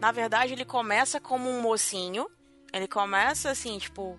[0.00, 2.26] na verdade, ele começa como um mocinho,
[2.72, 4.18] ele começa assim, tipo,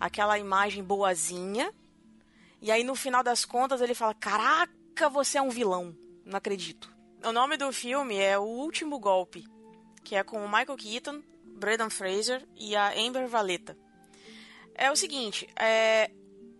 [0.00, 1.72] aquela imagem boazinha,
[2.60, 5.96] e aí no final das contas ele fala: Caraca, você é um vilão.
[6.24, 6.92] Não acredito.
[7.24, 9.46] O nome do filme é O Último Golpe,
[10.02, 13.76] que é com o Michael Keaton, Brendan Fraser e a Amber Valletta.
[14.74, 16.10] É o seguinte, é,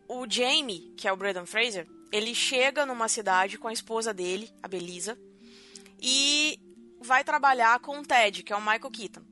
[0.06, 4.48] o Jamie, que é o Brendan Fraser, ele chega numa cidade com a esposa dele,
[4.62, 5.18] a Belisa,
[6.00, 6.60] e
[7.04, 9.22] vai trabalhar com o Ted, que é o Michael Keaton.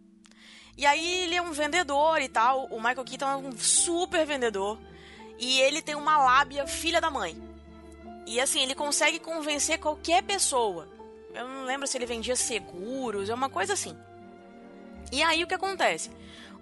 [0.76, 4.78] E aí ele é um vendedor e tal, o Michael Keaton é um super vendedor,
[5.38, 7.36] e ele tem uma lábia filha da mãe.
[8.26, 10.88] E assim, ele consegue convencer qualquer pessoa.
[11.34, 13.96] Eu não lembro se ele vendia seguros, é uma coisa assim.
[15.10, 16.10] E aí o que acontece?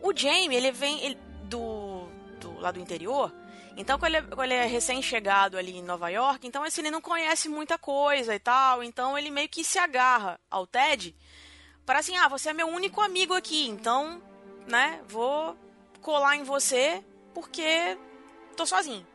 [0.01, 2.09] O Jamie, ele vem, ele- do,
[2.41, 3.33] do lá do interior.
[3.77, 7.01] Então, quando ele, quando ele é recém-chegado ali em Nova York, então assim, ele não
[7.01, 8.83] conhece muita coisa e tal.
[8.83, 11.15] Então, ele meio que se agarra ao Ted
[11.87, 14.23] para assim, ah, você é meu único amigo aqui, então,
[14.67, 15.57] né, vou
[16.01, 17.05] colar em você
[17.35, 17.99] porque
[18.57, 19.07] tô sozinho.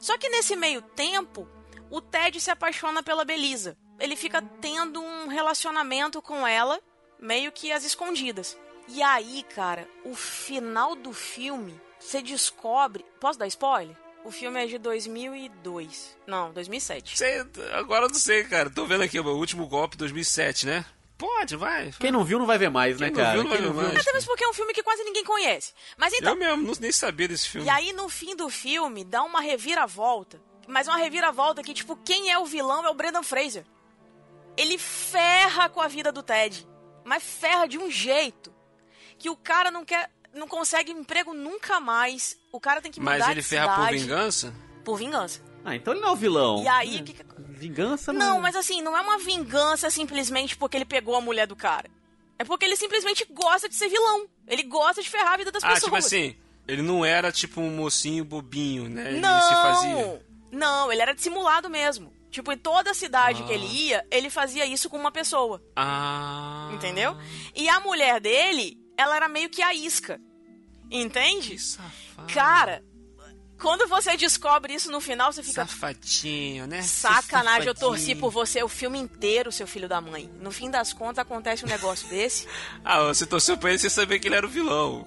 [0.00, 1.48] Só que nesse meio tempo,
[1.90, 3.76] o Ted se apaixona pela Belisa.
[3.98, 6.80] Ele fica tendo um relacionamento com ela,
[7.18, 8.58] meio que às escondidas.
[8.88, 13.04] E aí, cara, o final do filme, você descobre.
[13.20, 13.96] Posso dar spoiler?
[14.24, 16.16] O filme é de 2002.
[16.26, 17.18] Não, 2007.
[17.18, 17.40] Sei,
[17.72, 18.70] agora eu não sei, cara.
[18.70, 20.84] Tô vendo aqui o meu último golpe 2007, né?
[21.16, 21.92] Pode, vai.
[22.00, 23.34] Quem não viu não vai ver mais, né, Quem não cara?
[23.34, 23.96] viu não vai Quem ver mais.
[23.96, 25.72] Até mesmo porque é um filme que quase ninguém conhece.
[25.96, 27.66] Mas então, Eu mesmo, não, nem sabia desse filme.
[27.66, 30.40] E aí, no fim do filme, dá uma reviravolta.
[30.66, 33.64] Mas uma reviravolta que, tipo, quem é o vilão é o Brendan Fraser.
[34.56, 36.66] Ele ferra com a vida do Ted.
[37.04, 38.52] Mas ferra de um jeito
[39.18, 40.10] que o cara não quer.
[40.34, 42.38] Não consegue emprego nunca mais.
[42.52, 44.54] O cara tem que mudar Mas ele de ferra por vingança?
[44.84, 45.40] Por vingança.
[45.64, 46.62] Ah, então ele não é o vilão.
[46.62, 47.24] E aí, É, o que que-
[47.56, 48.20] Vingança não.
[48.34, 51.88] Não, mas assim, não é uma vingança simplesmente porque ele pegou a mulher do cara.
[52.38, 54.26] É porque ele simplesmente gosta de ser vilão.
[54.46, 55.84] Ele gosta de ferrar a vida das Ah, pessoas.
[55.84, 56.36] tipo assim,
[56.68, 59.12] ele não era tipo um mocinho bobinho, né?
[59.12, 59.40] Ele Não!
[59.40, 60.26] se fazia.
[60.52, 62.12] Não, ele era dissimulado mesmo.
[62.30, 65.62] Tipo, em toda cidade que ele ia, ele fazia isso com uma pessoa.
[65.76, 66.68] Ah.
[66.74, 67.16] Entendeu?
[67.54, 70.20] E a mulher dele, ela era meio que a isca.
[70.90, 71.56] Entende?
[72.32, 72.82] Cara,
[73.58, 75.66] quando você descobre isso no final, você fica.
[75.66, 76.82] Safadinho, né?
[76.82, 80.30] Sacanagem, eu torci por você o filme inteiro, seu filho da mãe.
[80.40, 82.46] No fim das contas, acontece um negócio desse.
[82.84, 85.06] Ah, você torceu pra ele sem saber que ele era o vilão.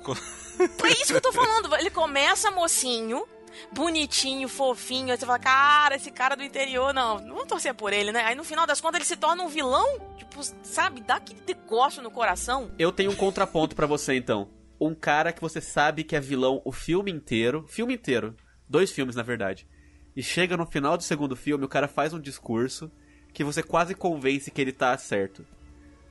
[0.60, 1.76] É isso que eu tô falando.
[1.76, 3.24] Ele começa mocinho,
[3.72, 5.12] bonitinho, fofinho.
[5.12, 8.24] Aí você fala, cara, esse cara do interior, não, não vou torcer por ele, né?
[8.24, 10.00] Aí no final das contas ele se torna um vilão.
[10.18, 12.72] Tipo, sabe, dá aquele negócio no coração.
[12.78, 14.50] Eu tenho um contraponto pra você então.
[14.80, 18.36] Um cara que você sabe que é vilão o filme inteiro, filme inteiro,
[18.70, 19.68] dois filmes na verdade.
[20.16, 22.92] E chega no final do segundo filme, o cara faz um discurso
[23.34, 25.46] que você quase convence que ele tá certo.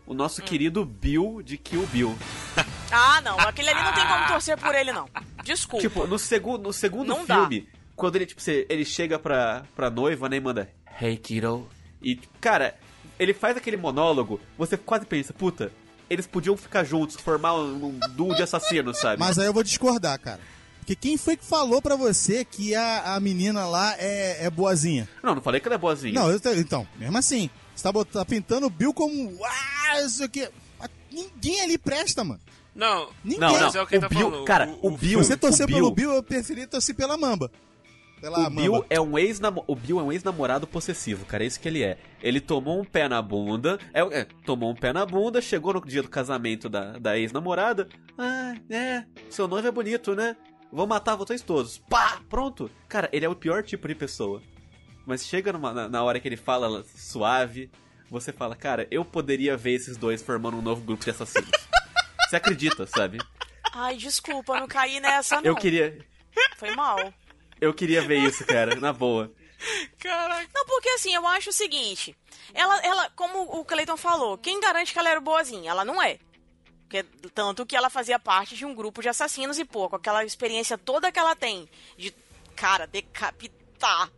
[0.07, 2.17] O nosso querido Bill de Kill Bill.
[2.91, 5.09] Ah, não, aquele ali não tem como torcer por ele, não.
[5.45, 5.83] Desculpa.
[5.83, 7.37] Tipo, no, segu no segundo Não dá.
[7.41, 10.71] filme, quando ele, tipo, ele chega pra, pra noiva, né, e manda
[11.01, 11.69] Hey, kiddo.
[12.03, 12.77] E, cara,
[13.19, 15.71] ele faz aquele monólogo, você quase pensa, puta,
[16.09, 19.19] eles podiam ficar juntos, formar um, um duo de assassinos, sabe?
[19.21, 20.41] Mas aí eu vou discordar, cara.
[20.79, 25.09] Porque quem foi que falou pra você que a, a menina lá é, é boazinha?
[25.23, 26.15] Não, não falei que ela é boazinha.
[26.15, 29.37] Não, eu, então, mesmo assim, você tá, bot- tá pintando o Bill como.
[29.45, 30.49] Ah, isso aqui.
[31.11, 32.41] Ninguém ali presta, mano.
[32.77, 33.41] Não, Ninguém.
[33.41, 33.75] Não, não.
[33.75, 34.45] É o que ele tá Bill, falando.
[34.45, 35.23] cara, O- o, Bill.
[35.23, 37.51] Se você torcer o Bill, pelo Bill, eu preferi torcer pela Mamba.
[38.21, 38.87] Pela O Bill Mamba.
[38.91, 41.99] é um ex o Bill é um ex-namorado possessivo, cara, é isso que ele é.
[42.23, 45.81] Ele tomou um pé na bunda, é, é, tomou um pé na bunda, chegou no
[45.85, 47.89] dia do casamento da, da ex-namorada.
[48.19, 50.37] Ah, é, seu noivo é bonito, né?
[50.73, 51.79] Vou matar vocês todos.
[51.91, 52.71] Pá, pronto.
[52.89, 54.43] Cara, ele é o pior tipo de pessoa.
[55.07, 57.71] Mas chega numa- na, na hora que ele fala suave,
[58.11, 61.51] você fala, cara, eu poderia ver esses dois formando um novo grupo de assassinos.
[62.29, 63.19] você acredita, sabe?
[63.73, 65.45] Ai, desculpa, eu não caí nessa, não.
[65.45, 65.99] Eu queria,
[66.57, 67.13] Foi mal.
[67.61, 69.33] eu queria ver isso, cara, na boa.
[69.99, 70.49] Caraca.
[70.55, 72.17] Não, porque assim, eu acho o seguinte.
[72.55, 75.71] Ela, ela, como o Cleiton falou, quem garante que ela era boazinha?
[75.71, 76.19] Ela não é.
[76.83, 77.03] Porque,
[77.35, 80.79] tanto que ela fazia parte de um grupo de assassinos e, pô, com aquela experiência
[80.79, 82.15] toda que ela tem de,
[82.55, 84.11] cara, decapitar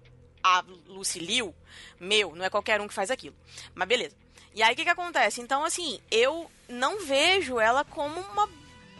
[0.42, 1.54] a Lucy Liu,
[1.98, 3.36] meu, não é qualquer um que faz aquilo.
[3.74, 4.16] Mas beleza.
[4.58, 5.40] E aí, o que que acontece?
[5.40, 8.48] Então, assim, eu não vejo ela como uma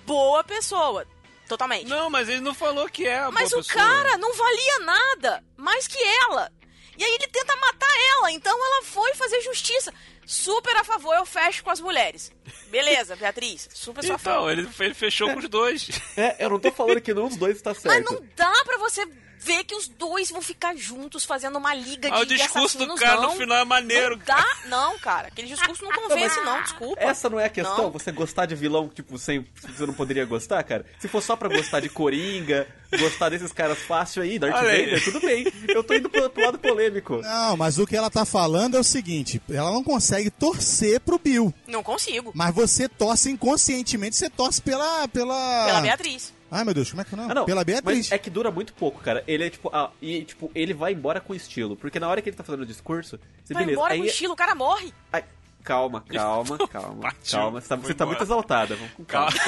[0.07, 1.05] boa pessoa.
[1.49, 1.89] Totalmente.
[1.89, 3.85] Não, mas ele não falou que é a Mas boa o pessoa.
[3.85, 6.53] cara não valia nada mais que ela.
[6.97, 9.93] E aí ele tenta matar ela, então ela foi fazer justiça.
[10.25, 12.31] Super a favor, eu fecho com as mulheres.
[12.69, 13.69] Beleza, Beatriz?
[13.75, 14.53] Super sua Então, favor.
[14.53, 15.89] ele, ele fechou com os dois.
[16.17, 18.13] É, eu não tô falando que nenhum dos dois está Mas certo.
[18.13, 19.05] não dá pra você
[19.41, 22.95] ver que os dois vão ficar juntos fazendo uma liga de Ah, o discurso do
[22.97, 23.31] cara não.
[23.31, 24.17] no final é maneiro.
[24.17, 25.29] Não dá, não, cara.
[25.29, 27.01] Aquele discurso não convence, não, desculpa.
[27.03, 27.85] Essa não é a questão?
[27.85, 27.91] Não.
[27.91, 30.85] Você gostar de vilão, tipo, sem, você não poderia gostar, cara?
[30.99, 32.67] Se for só pra gostar de Coringa,
[32.99, 34.85] gostar desses caras fácil aí, Darth Olha aí.
[34.85, 35.47] Vader, tudo bem.
[35.69, 37.21] Eu tô indo pro, pro lado polêmico.
[37.23, 41.19] Não, mas o que ela tá falando é o seguinte: ela não consegue torcer pro
[41.19, 41.53] Bill.
[41.67, 42.33] Não consigo.
[42.35, 45.07] Mas você torce inconscientemente, você torce pela.
[45.09, 46.33] Pela, Pela Beatriz.
[46.51, 47.31] Ai meu Deus, como é que não?
[47.31, 47.45] Ah, não.
[47.45, 47.99] Pela Beatriz.
[48.09, 49.23] Mas é que dura muito pouco, cara.
[49.27, 51.77] Ele é tipo, ah, e tipo, ele vai embora com estilo.
[51.77, 53.79] Porque na hora que ele tá fazendo o discurso, você Vai beleza.
[53.81, 54.93] embora aí, com estilo, o cara morre.
[55.13, 55.25] aí-
[55.63, 57.39] calma, calma, calma, Partiu.
[57.39, 57.61] calma.
[57.61, 58.77] Você tá, você tá muito exaltada.
[58.77, 59.31] Vamos com calma.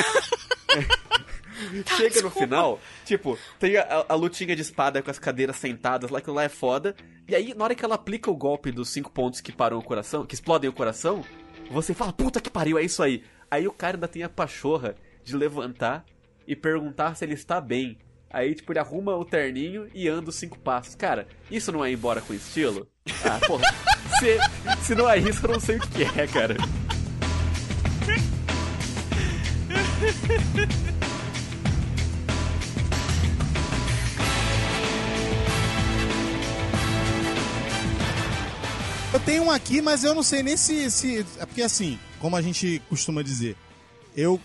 [1.97, 2.39] Chega no desculpa.
[2.41, 6.45] final, tipo, tem a, a lutinha de espada com as cadeiras sentadas lá, aquilo lá
[6.45, 6.95] é foda.
[7.29, 9.83] E aí, na hora que ela aplica o golpe dos cinco pontos que param o
[9.83, 11.23] coração, que explodem o coração,
[11.71, 13.23] você fala, puta que pariu, é isso aí.
[13.51, 16.05] Aí o cara ainda tem a pachorra de levantar
[16.51, 17.97] e perguntar se ele está bem.
[18.29, 20.97] Aí, tipo, ele arruma o terninho e anda os cinco passos.
[20.97, 22.89] Cara, isso não é ir embora com estilo?
[23.25, 23.65] Ah, porra.
[24.19, 24.37] se,
[24.85, 26.57] se não é isso, eu não sei o que é, cara.
[39.13, 41.25] Eu tenho um aqui, mas eu não sei nem se, se.
[41.39, 43.57] É porque assim, como a gente costuma dizer,
[44.21, 44.41] eu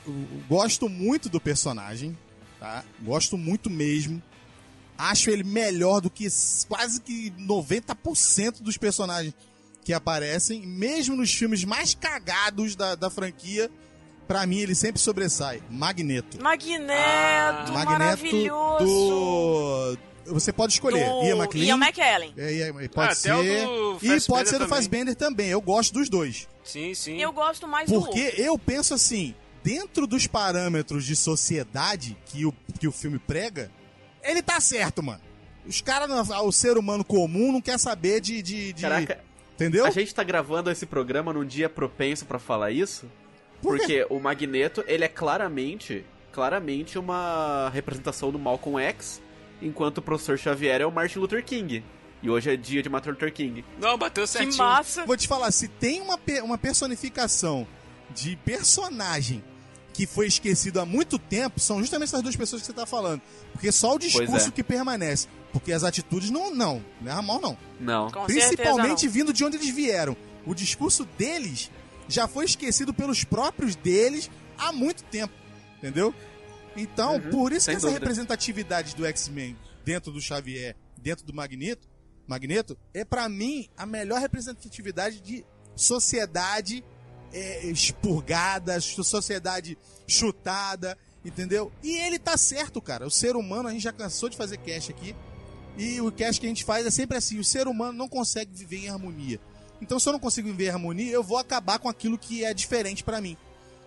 [0.49, 2.17] gosto muito do personagem,
[2.59, 2.83] tá?
[3.01, 4.21] Gosto muito mesmo.
[4.97, 6.27] Acho ele melhor do que
[6.69, 9.33] quase que 90% dos personagens
[9.83, 13.69] que aparecem, mesmo nos filmes mais cagados da, da franquia.
[14.27, 15.61] Pra mim, ele sempre sobressai.
[15.69, 16.41] Magneto.
[16.41, 18.85] Magneto, Magneto maravilhoso.
[18.85, 19.97] do.
[20.33, 21.07] Você pode escolher.
[21.07, 21.65] Do Ian McLean.
[21.65, 22.33] Ian McKellen.
[22.35, 23.29] É, Ian- pode Ah, ser.
[24.01, 24.67] e pode ser do também.
[24.67, 25.49] Fassbender também.
[25.49, 26.47] Eu gosto dos dois.
[26.63, 27.21] Sim, sim.
[27.21, 29.35] Eu gosto mais do Porque eu penso assim,
[29.65, 33.71] dentro dos parâmetros de sociedade que o, que o filme prega,
[34.23, 35.19] ele tá certo, mano.
[35.65, 38.43] Os caras, o ser humano comum não quer saber de.
[38.43, 39.19] de, de- Caraca,
[39.55, 39.83] entendeu?
[39.87, 43.09] a gente tá gravando esse programa num dia propenso pra falar isso?
[43.59, 44.01] Por quê?
[44.03, 49.19] Porque o Magneto, ele é claramente, claramente uma representação do Malcolm X,
[49.59, 51.83] enquanto o professor Xavier é o Martin Luther King.
[52.21, 53.65] E hoje é dia de Martin Luther King.
[53.81, 54.57] Não, bateu Que certinho.
[54.57, 55.05] massa.
[55.07, 57.65] Vou te falar, se tem uma, uma personificação
[58.13, 59.43] de personagem
[59.95, 63.21] que foi esquecido há muito tempo, são justamente essas duas pessoas que você tá falando.
[63.53, 64.51] Porque só o discurso é.
[64.51, 65.27] que permanece.
[65.53, 67.57] Porque as atitudes não, não, não é a mão não.
[67.79, 68.11] Não.
[68.11, 70.17] Com Principalmente certeza vindo de onde eles vieram.
[70.45, 71.71] O discurso deles
[72.09, 75.33] já foi esquecido pelos próprios deles há muito tempo.
[75.77, 76.13] Entendeu?
[76.75, 77.99] Então, Uhum, por isso que essa dúvida.
[77.99, 81.87] representatividade do X-Men dentro do Xavier, dentro do Magneto,
[82.27, 86.83] Magneto, é pra mim a melhor representatividade de sociedade
[87.33, 91.71] é, expurgada, sociedade chutada, entendeu?
[91.83, 93.05] E ele tá certo, cara.
[93.05, 95.15] O ser humano, a gente já cansou de fazer cast aqui.
[95.77, 98.51] E o cast que a gente faz é sempre assim: o ser humano não consegue
[98.53, 99.39] viver em harmonia.
[99.81, 102.53] Então, se eu não consigo viver em harmonia, eu vou acabar com aquilo que é
[102.53, 103.35] diferente pra mim.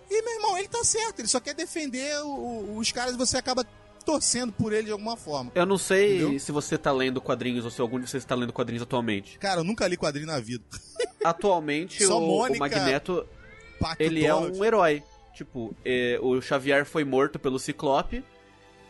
[0.09, 1.19] E, meu irmão, ele tá certo.
[1.19, 3.65] Ele só quer defender o- o- os caras e você acaba
[4.05, 5.51] torcendo por ele de alguma forma.
[5.55, 6.39] Eu não sei Entendeu?
[6.39, 9.37] se você tá lendo quadrinhos ou se algum de vocês tá lendo quadrinhos atualmente.
[9.39, 10.63] Cara, eu nunca li quadrinho na vida.
[11.23, 13.25] Atualmente, o, o Mônica, Magneto,
[13.79, 14.57] Pacto ele é Donald.
[14.57, 15.03] um herói.
[15.33, 18.23] Tipo, é, o Xavier foi morto pelo Ciclope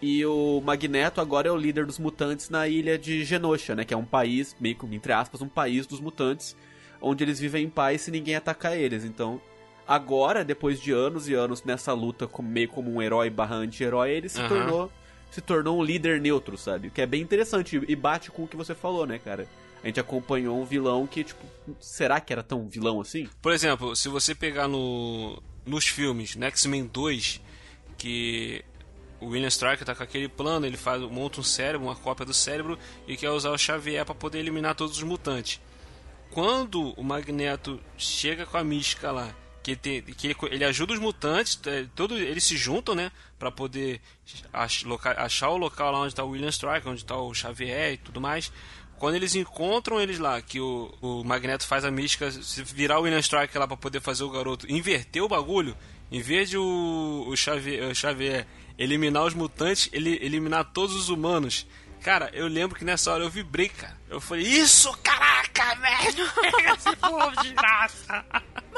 [0.02, 3.84] e o Magneto agora é o líder dos mutantes na ilha de Genosha, né?
[3.84, 6.56] Que é um país, meio que, entre aspas, um país dos mutantes,
[7.02, 9.04] onde eles vivem em paz se ninguém atacar eles.
[9.04, 9.42] Então,
[9.88, 14.12] agora, depois de anos e anos nessa luta como, meio como um herói barra anti-herói,
[14.12, 14.48] ele se Aham.
[14.48, 14.92] tornou
[15.32, 16.88] se tornou um líder neutro, sabe?
[16.88, 19.48] O que é bem interessante e bate com o que você falou, né, cara?
[19.84, 21.46] A gente acompanhou um vilão que, tipo,
[21.80, 23.30] será que era tão vilão assim?
[23.42, 27.42] Por exemplo, se você pegar no, nos filmes, no X-Men 2,
[27.98, 28.64] que
[29.22, 32.34] o William Stryker tá com aquele plano, ele faz, monta um cérebro, uma cópia do
[32.34, 32.78] cérebro
[33.08, 35.62] e quer usar o Xavier para poder eliminar todos os mutantes.
[36.32, 41.60] Quando o Magneto chega com a mística lá, que, tem, que ele, ajuda os mutantes,
[41.66, 44.02] é, todo, eles se juntam, né, para poder
[45.18, 48.20] achar o local lá onde tá o William Stryker, onde tá o Xavier e tudo
[48.22, 48.52] mais.
[48.98, 53.04] Quando eles encontram eles lá, que o, o Magneto faz a mística, se virar o
[53.04, 55.76] William Stryker lá pra poder fazer o garoto inverter o bagulho,
[56.12, 58.46] em vez de o, o, Xavier, o Xavier
[58.78, 61.66] eliminar os mutantes, ele eliminar todos os humanos.
[62.02, 63.98] Cara, eu lembro que nessa hora eu vibrei, cara.
[64.10, 66.26] Eu falei, isso, caraca, velho!
[66.76, 68.26] Esse povo de graça!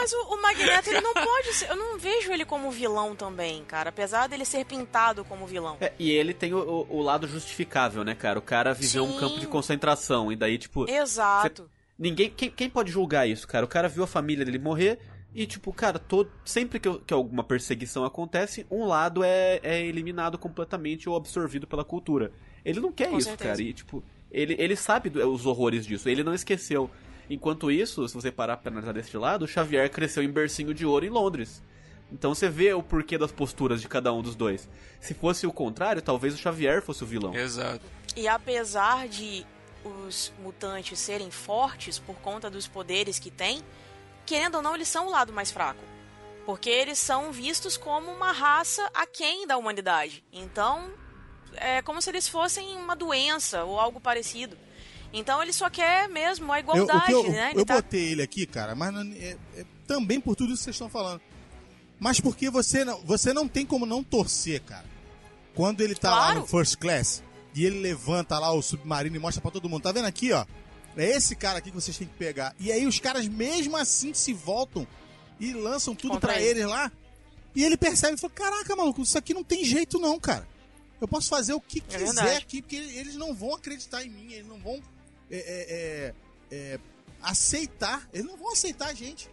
[0.01, 1.69] Mas o, o Magneto, ele não pode ser.
[1.69, 3.89] Eu não vejo ele como vilão também, cara.
[3.89, 5.77] Apesar dele ser pintado como vilão.
[5.79, 8.39] É, e ele tem o, o- lado justificável, né, cara?
[8.39, 9.19] O cara viveu um Sim.
[9.19, 10.89] campo de concentração, e daí, tipo.
[10.89, 11.69] Exato.
[11.99, 12.29] Ninguém.
[12.31, 13.63] Quem, quem pode julgar isso, cara?
[13.65, 14.97] O cara viu a família dele morrer.
[15.33, 20.37] E, tipo, cara, todo, sempre que, que alguma perseguição acontece, um lado é, é eliminado
[20.37, 22.33] completamente ou absorvido pela cultura.
[22.65, 23.49] Ele não quer Com isso, certeza.
[23.51, 23.61] cara.
[23.61, 26.09] E, tipo, ele, ele sabe do- os horrores disso.
[26.09, 26.89] Ele não esqueceu.
[27.34, 30.86] Enquanto isso, se você parar pra analisar deste lado, o Xavier cresceu em bercinho de
[30.86, 31.63] ouro em Londres.
[32.11, 34.67] Então você vê o porquê das posturas de cada um dos dois.
[34.99, 37.34] Se fosse o contrário, talvez o Xavier fosse o vilão.
[37.34, 37.86] Exato.
[38.17, 39.45] E apesar de
[39.86, 43.61] os mutantes serem fortes por conta dos poderes que têm,
[44.25, 45.79] querendo ou não, eles são o lado mais fraco.
[46.45, 50.21] Porque eles são vistos como uma raça aquém da humanidade.
[50.34, 50.91] Então,
[51.53, 54.57] é como se eles fossem uma doença ou algo parecido.
[55.14, 57.51] Então ele só quer mesmo a Eu, igualdade, que eu, né?
[57.51, 60.59] Ele eu tá- botei ele aqui, cara, mas não- é- é também por tudo isso
[60.59, 61.22] que vocês estão falando.
[61.99, 64.86] Mas porque você não, você não tem como não torcer, cara.
[65.53, 66.39] Quando ele tá lá Claro.
[66.41, 67.22] no First Class
[67.53, 69.84] e ele levanta lá o submarino e mostra pra todo mundo.
[69.84, 70.45] Tá vendo aqui, ó?
[70.95, 72.55] É esse cara aqui que vocês têm que pegar.
[72.59, 74.88] E aí os caras mesmo assim se voltam
[75.39, 76.62] e lançam tudo pra ele.
[76.62, 76.91] eles lá.
[77.53, 80.47] E ele percebe e fala: Caraca, maluco, isso aqui não tem jeito, não, cara.
[80.99, 82.38] Eu posso fazer o que É quiser verdade.
[82.38, 84.80] aqui, porque eles não vão acreditar em mim, eles não vão
[85.32, 86.13] é, é,
[86.51, 86.79] é, é,
[87.21, 89.29] aceitar, eles não vão aceitar a gente.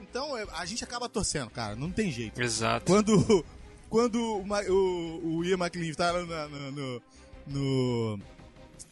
[0.00, 2.40] Então é, a gente acaba torcendo, cara, não tem jeito.
[2.40, 2.86] Exato.
[2.86, 3.44] Quando,
[3.88, 7.02] quando o, o, o Ian McLean tava no, no, no-
[7.46, 8.20] no-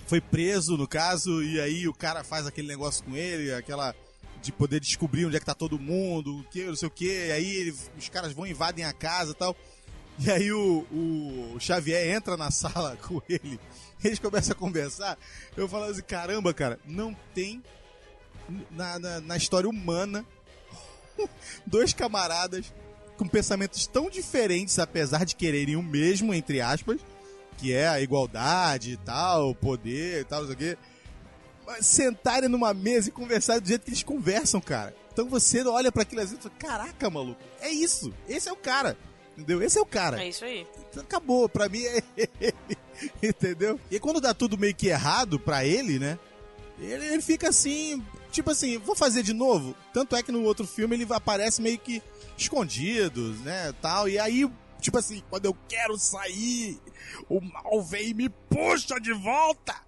[0.06, 3.94] Foi preso, no caso, e aí o cara faz aquele negócio com ele, aquela.
[4.40, 7.26] De poder descobrir onde é que tá todo mundo, o que, não sei o que,
[7.26, 9.56] e aí ele- os caras vão invadem a casa e tal.
[10.20, 13.58] E aí o, o Xavier entra na sala com ele,
[14.04, 15.18] eles começam a conversar.
[15.56, 17.62] Eu falo assim: caramba, cara, não tem
[18.70, 20.24] na, na, na história humana
[21.66, 22.72] dois camaradas
[23.16, 27.00] com pensamentos tão diferentes, apesar de quererem o mesmo, entre aspas,
[27.56, 30.78] que é a igualdade e tal, o poder e tal, não sei o quê.
[31.66, 34.94] Mas sentarem numa mesa e conversarem do jeito que eles conversam, cara.
[35.12, 38.14] Então você olha pra aquilo e fala, caraca, maluco, é isso.
[38.28, 38.96] Esse é o cara.
[39.38, 39.62] Entendeu?
[39.62, 40.20] Esse é o cara.
[40.20, 40.66] É isso aí.
[40.96, 42.54] Acabou, pra mim é ele.
[43.22, 43.78] Entendeu?
[43.88, 46.18] E quando dá tudo meio que errado pra ele, né?
[46.80, 49.76] Ele, ele fica assim, tipo assim, vou fazer de novo.
[49.92, 52.02] Tanto é que no outro filme ele aparece meio que
[52.36, 53.72] escondido, né?
[53.80, 54.08] Tal.
[54.08, 56.80] E aí, tipo assim, quando eu quero sair,
[57.28, 59.87] o mal vem e me puxa de volta.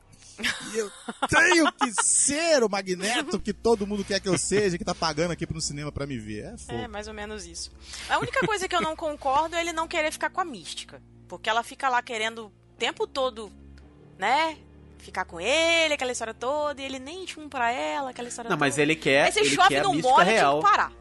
[0.75, 0.91] E eu
[1.29, 5.33] tenho que ser o Magneto que todo mundo quer que eu seja, que tá pagando
[5.33, 6.55] aqui pro cinema pra me ver.
[6.69, 6.85] É.
[6.85, 7.71] É, mais ou menos isso.
[8.09, 11.03] A única coisa que eu não concordo é ele não querer ficar com a mística.
[11.29, 13.53] Porque ela fica lá querendo o tempo todo,
[14.19, 14.57] né?
[14.99, 18.49] Ficar com ele, aquela história toda, e ele nem tinha um pra ela, aquela história
[18.51, 18.67] Não, toda.
[18.67, 20.59] mas ele quer, Aí você ele chove quer a não tinha real.
[20.59, 20.93] que parar.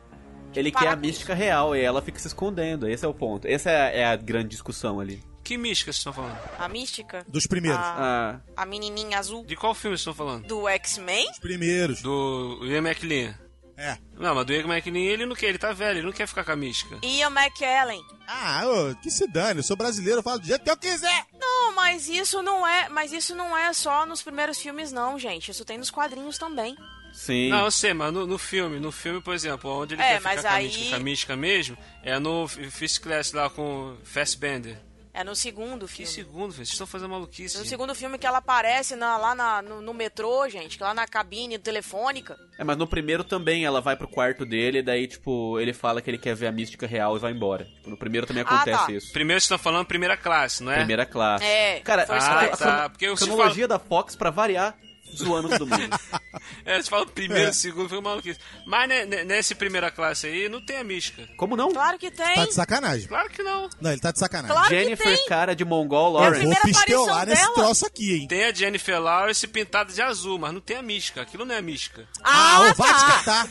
[0.55, 2.87] Ele quer a mística real e ela fica se escondendo.
[2.87, 3.47] Esse é o ponto.
[3.47, 5.21] Essa é, é a grande discussão ali.
[5.43, 6.37] Que mística vocês estão falando?
[6.59, 7.79] A mística, Dos primeiros.
[7.79, 10.45] a, Ah, a menininha azul De qual filme vocês estão falando?
[10.47, 12.01] do X-Men, Os primeiros.
[12.01, 13.35] Do Ian McLean.
[13.77, 13.97] É.
[14.17, 16.43] Não, mas do Ian McLean ele não quer, ele tá velho, ele não quer ficar
[16.43, 16.99] com a mística.
[17.01, 18.03] Ian McKellen.
[18.27, 21.25] Ah, ô, que se dane, eu sou brasileiro, eu falo do jeito que eu quiser.
[21.39, 25.49] Não, mas isso não é, mas isso não é só nos primeiros filmes não, gente.
[25.49, 26.75] Isso tem nos quadrinhos também.
[27.13, 27.47] sim.
[27.49, 30.37] Não, eu sei, mas no, no filme, no filme, por exemplo, onde ele É, quer
[30.37, 33.95] ficar com, aí- a mística, com a mística mesmo, é no Fist Class lá com
[34.03, 34.77] Fassbender.
[35.11, 36.11] É no segundo Que filme.
[36.11, 36.53] segundo, velho?
[36.57, 37.55] Vocês estão fazendo maluquice.
[37.57, 37.69] No gente.
[37.69, 41.07] segundo filme que ela aparece na- lá na- no, no metrô, gente, que lá na
[41.07, 42.37] cabine telefônica.
[42.59, 46.09] É, mas no primeiro também ela vai pro quarto dele, daí, tipo, ele fala que
[46.11, 47.65] ele quer ver a mística real e vai embora.
[47.65, 48.91] Tipo, no primeiro também Ah, acontece tá.
[48.91, 49.11] isso.
[49.11, 50.75] Primeiro vocês estão falando primeira classe, não é?
[50.77, 51.43] Primeira classe.
[51.43, 54.77] É, Cara, a, Ah, a, tá, a porque se cronologia da Fox, pra variar,
[55.15, 55.99] zoando todo mundo.
[56.65, 57.53] É, vocês falam primeiro, É.
[57.53, 58.39] segundo, foi maluquice.
[58.65, 61.27] Mas né, nesse primeira classe aí, não tem a mística.
[61.35, 61.71] Como não?
[61.71, 62.35] Claro que tem.
[62.35, 63.07] Tá de sacanagem.
[63.07, 63.69] Claro que não.
[63.81, 64.55] Não, ele tá de sacanagem.
[64.55, 65.25] Claro que Jennifer, tem.
[65.27, 66.45] cara de Mongol É a Eu Lawrence.
[66.45, 68.27] vou pistelar aparição nesse troço aqui, hein.
[68.27, 71.21] Tem a Jennifer Lawrence pintada de azul, mas não tem a mística.
[71.21, 72.07] Aquilo não é a mística.
[72.23, 73.47] Ah, ô, vai te tá.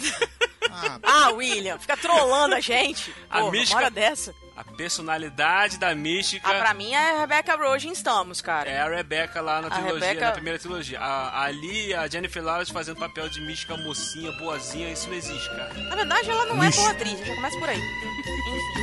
[0.71, 3.13] Ah, Ah, William, fica trolando a gente.
[3.29, 4.35] A Porra, mística- uma hora dessa.
[4.59, 8.69] A personalidade da mística Ah, pra mim é a Rebecca Rogen estamos, cara.
[8.69, 10.99] é a Rebecca lá na A trilogia, Rebecca- na primeira trilogia.
[10.99, 15.73] A, ali, a Jennifer Lawrence fazendo papel de mística mocinha, boazinha, isso não existe, cara.
[15.75, 16.81] Na verdade, ela não é Lixo.
[16.81, 17.79] boa atriz, já começa por aí.
[17.79, 18.79] Enfim.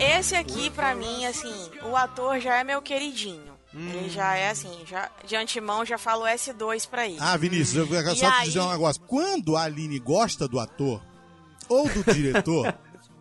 [0.00, 3.52] Esse aqui, pra mim, assim, o ator já é meu queridinho.
[3.74, 3.88] Hum.
[3.94, 7.16] Ele já é assim, já de antemão já falo S2 pra ele.
[7.18, 8.44] ah, Vinícius, eu quero só te aí?
[8.48, 9.00] dizer um negócio.
[9.06, 11.00] Quando a Aline gosta do ator
[11.70, 12.74] ou do diretor,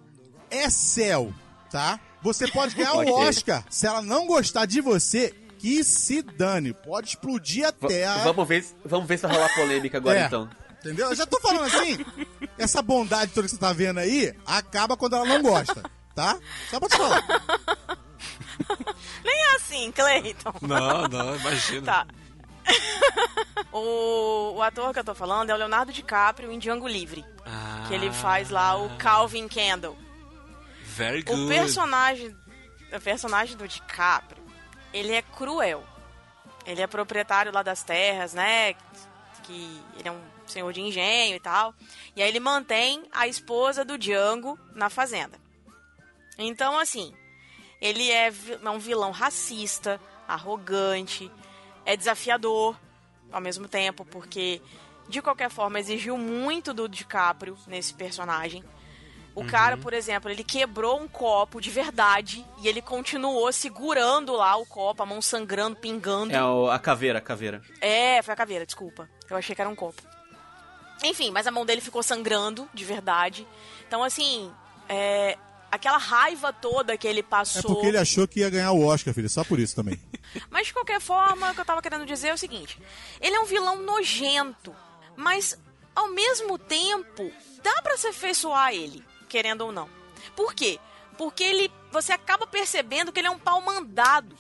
[0.52, 1.34] é céu,
[1.70, 1.98] tá?
[2.22, 3.14] Você pode ganhar o Ok.
[3.14, 3.64] Oscar.
[3.70, 6.74] Se ela não gostar de você, que se dane.
[6.74, 8.18] Pode explodir a terra.
[8.24, 10.26] Vamos ver, se- vamos ver se vai rolar polêmica agora, É.
[10.26, 10.50] então.
[10.82, 11.10] Entendeu?
[11.10, 12.04] Eu já tô falando assim.
[12.58, 15.84] essa bondade toda que você tá vendo aí, acaba quando ela não gosta,
[16.16, 16.38] tá?
[16.70, 17.24] Só pra te falar.
[19.24, 20.54] Nem é assim, Cleiton.
[20.62, 21.86] Não, não, imagina.
[21.86, 22.08] Tá.
[23.72, 27.24] o, o ator que eu tô falando é o Leonardo DiCaprio em Django Livre.
[27.46, 29.98] Ah, Que ele faz lá o Calvin Candle.
[30.84, 31.42] Very good.
[31.42, 32.36] O personagem,
[32.92, 34.44] o personagem do DiCaprio,
[34.92, 35.84] ele é cruel.
[36.66, 38.74] Ele é proprietário lá das terras, né?
[39.44, 40.22] Que ele é um
[40.52, 41.74] senhor de engenho e tal.
[42.16, 45.40] E aí ele mantém a esposa do Django na fazenda.
[46.38, 47.14] Então, assim,
[47.80, 48.28] ele é
[48.64, 51.32] é um vilão racista, arrogante,
[51.86, 52.76] é desafiador
[53.32, 54.62] ao mesmo tempo, porque
[55.08, 58.64] de qualquer forma exigiu muito do DiCaprio nesse personagem.
[59.34, 64.58] O cara, por exemplo, ele quebrou um copo de verdade e ele continuou segurando lá
[64.58, 66.36] o copo, a mão sangrando, pingando.
[66.36, 67.62] É o- a caveira, a caveira.
[67.80, 69.10] É, foi a caveira, desculpa.
[69.30, 70.02] Eu achei que era um copo.
[71.04, 73.48] Enfim, mas a mão dele ficou sangrando, de verdade.
[73.88, 74.52] Então, assim,
[74.88, 75.38] é,
[75.72, 77.64] aquela raiva toda que ele É passou.
[77.74, 79.30] porque ele achou que ia ganhar o Oscar, filho.
[79.30, 80.00] Só por isso também.
[80.50, 82.78] Mas de qualquer forma, o que eu tava querendo dizer é o seguinte:
[83.20, 84.76] ele é um vilão nojento,
[85.16, 85.58] mas
[85.96, 87.32] ao mesmo tempo
[87.64, 89.90] dá pra se afeiçoar ele, querendo ou não.
[90.36, 90.80] Por quê?
[91.18, 94.36] Porque ele, você acaba percebendo que ele é um pau mandado.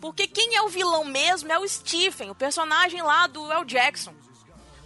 [0.00, 4.14] Porque quem é o vilão mesmo é o Stephen, o personagem lá do El Jackson.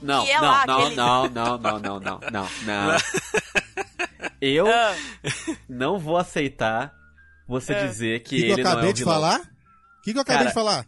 [0.02, 2.96] Não, Que é não, lá não, aquele- não, não, não, não, não, não, não.
[4.40, 4.94] Eu Ah,
[5.68, 6.94] não vou aceitar
[7.46, 7.86] você É.
[7.86, 9.14] dizer O que que, que eu ele não é acabei um de vilão.
[9.14, 9.40] falar?
[9.40, 10.86] O que, que eu acabei de falar?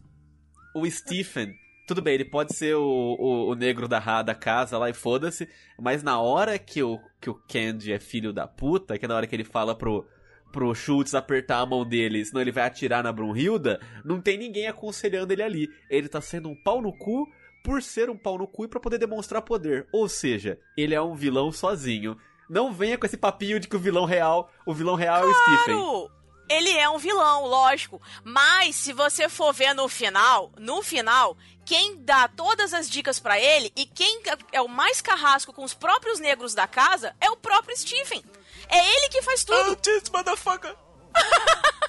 [0.75, 1.53] O Stephen,
[1.87, 5.47] tudo bem, ele pode ser o, o, o negro da, da casa lá e foda-se,
[5.79, 9.17] mas na hora que o, que o Candy é filho da puta, que é na
[9.17, 10.07] hora que ele fala pro,
[10.51, 14.67] pro Schultz apertar a mão dele, senão ele vai atirar na Brunhilda, não tem ninguém
[14.67, 15.69] aconselhando ele ali.
[15.91, 17.29] Ele tá sendo um pau no cu
[17.63, 19.87] por ser um pau no cu e pra poder demonstrar poder.
[19.93, 22.17] Ou seja, ele é um vilão sozinho.
[22.49, 25.35] Não venha com esse papinho de que o vilão real, o vilão real é o
[25.35, 25.79] Stephen.
[25.79, 26.11] Claro!
[26.49, 28.03] Ele é um vilão, lógico.
[28.25, 33.41] Mas se você for ver no final, no final, quem dá todas as dicas pra
[33.41, 37.37] ele e quem é o mais carrasco com os próprios negros da casa é o
[37.37, 38.23] próprio Stephen.
[38.69, 39.77] É ele que faz tudo.
[39.77, 40.77] this motherfucker.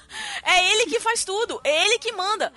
[0.45, 1.59] É ele que faz tudo.
[1.63, 2.53] É ele que manda.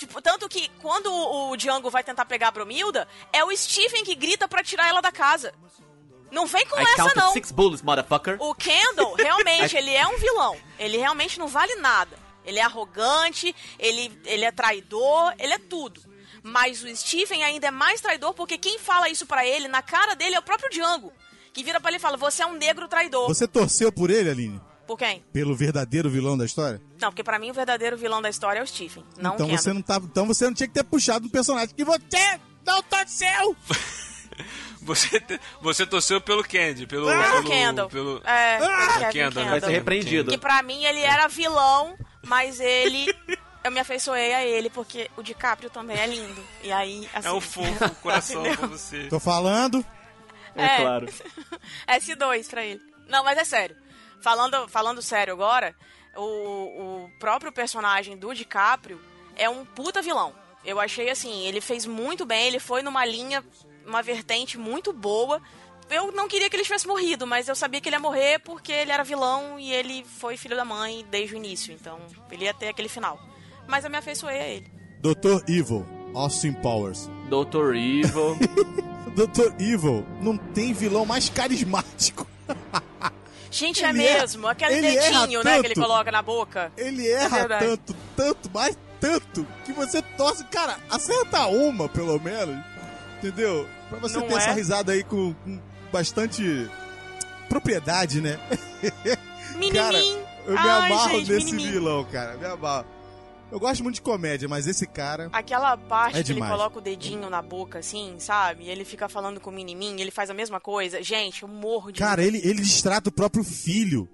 [0.00, 4.14] Tipo, tanto que quando o Django vai tentar pegar a Bromilda, é o Stephen que
[4.14, 5.52] grita pra tirar ela da casa.
[6.30, 7.34] Não vem com I essa, não.
[7.34, 8.38] six bullets, motherfucker.
[8.40, 10.56] O Kendall, realmente, ele é um vilão.
[10.78, 12.18] Ele realmente não vale nada.
[12.46, 16.00] Ele é arrogante, ele, ele é traidor, ele é tudo.
[16.42, 20.14] Mas o Stephen ainda é mais traidor porque quem fala isso pra ele, na cara
[20.14, 21.12] dele, é o próprio Django.
[21.52, 23.28] Que vira pra ele e fala, você é um negro traidor.
[23.28, 24.62] Você torceu por ele, Aline?
[24.90, 25.22] Por quem?
[25.32, 26.82] Pelo verdadeiro vilão da história?
[27.00, 29.50] Não, porque pra mim o verdadeiro vilão da história é o Stephen, não então o
[29.56, 32.82] você não tava, então você não tinha que ter puxado um personagem que você não
[32.82, 33.56] torceu.
[34.82, 37.06] Você, te- você torceu pelo Candy, pelo.
[37.06, 37.88] Pelo pelo Kendall.
[37.90, 39.44] Pelo, É, pelo pelo Kendall?
[39.44, 40.30] Vai ser repreendido.
[40.30, 41.94] Que pra mim ele era vilão,
[42.26, 43.14] mas ele...
[43.62, 46.42] Eu me afeiçoei a ele, porque o DiCaprio também é lindo.
[46.64, 47.28] E aí, assim...
[47.28, 49.06] É um fofo, o coração pra você.
[49.08, 49.84] Tô falando.
[50.56, 50.76] É, É.
[50.80, 51.06] claro.
[51.86, 52.80] S2 pra ele.
[53.06, 53.76] Não, mas é sério.
[54.20, 55.74] Falando, falando sério agora,
[56.16, 56.22] o,
[57.04, 59.00] o próprio personagem do DiCaprio
[59.36, 60.34] é um puta vilão.
[60.64, 63.42] Eu achei assim, ele fez muito bem, ele foi numa linha,
[63.86, 65.40] uma vertente muito boa.
[65.88, 68.70] Eu não queria que ele tivesse morrido, mas eu sabia que ele ia morrer porque
[68.70, 71.72] ele era vilão e ele foi filho da mãe desde o início.
[71.72, 71.98] Então,
[72.30, 73.18] ele ia ter aquele final.
[73.66, 74.72] Mas eu me afeiçoei a ele.
[75.00, 75.42] Dr.
[75.48, 77.08] Evil, Austin Powers.
[77.28, 77.74] Dr.
[77.74, 78.36] Evil.
[79.16, 79.54] Dr.
[79.58, 82.26] Evil não tem vilão mais carismático.
[83.50, 84.46] Gente, é Ele é- mesmo.
[84.46, 86.70] Aquele ele erra dedinho, né, que ele coloca na boca.
[86.76, 87.66] Ele erra verdade.
[87.66, 90.44] tanto, tanto, mas tanto, que você torce.
[90.44, 92.56] Cara, acerta uma, pelo menos.
[93.18, 93.66] Entendeu?
[93.88, 94.36] Pra você Não ter é?
[94.36, 95.60] essa risada aí com, com
[95.92, 96.70] bastante
[97.48, 98.38] propriedade, né?
[99.56, 100.18] Minimin.
[100.46, 101.72] Eu me Ai, amarro gente, nesse minimin.
[101.72, 102.36] vilão, cara.
[102.36, 102.86] Me amarro.
[103.50, 105.28] Eu gosto muito de comédia, mas esse cara.
[105.32, 108.64] Aquela parte É que ele coloca o dedinho na boca, assim, sabe?
[108.64, 111.02] E ele fica falando com o menininho, ele faz a mesma coisa.
[111.02, 111.98] Gente, eu morro de...
[111.98, 114.08] Cara, ele, ele distrata o próprio filho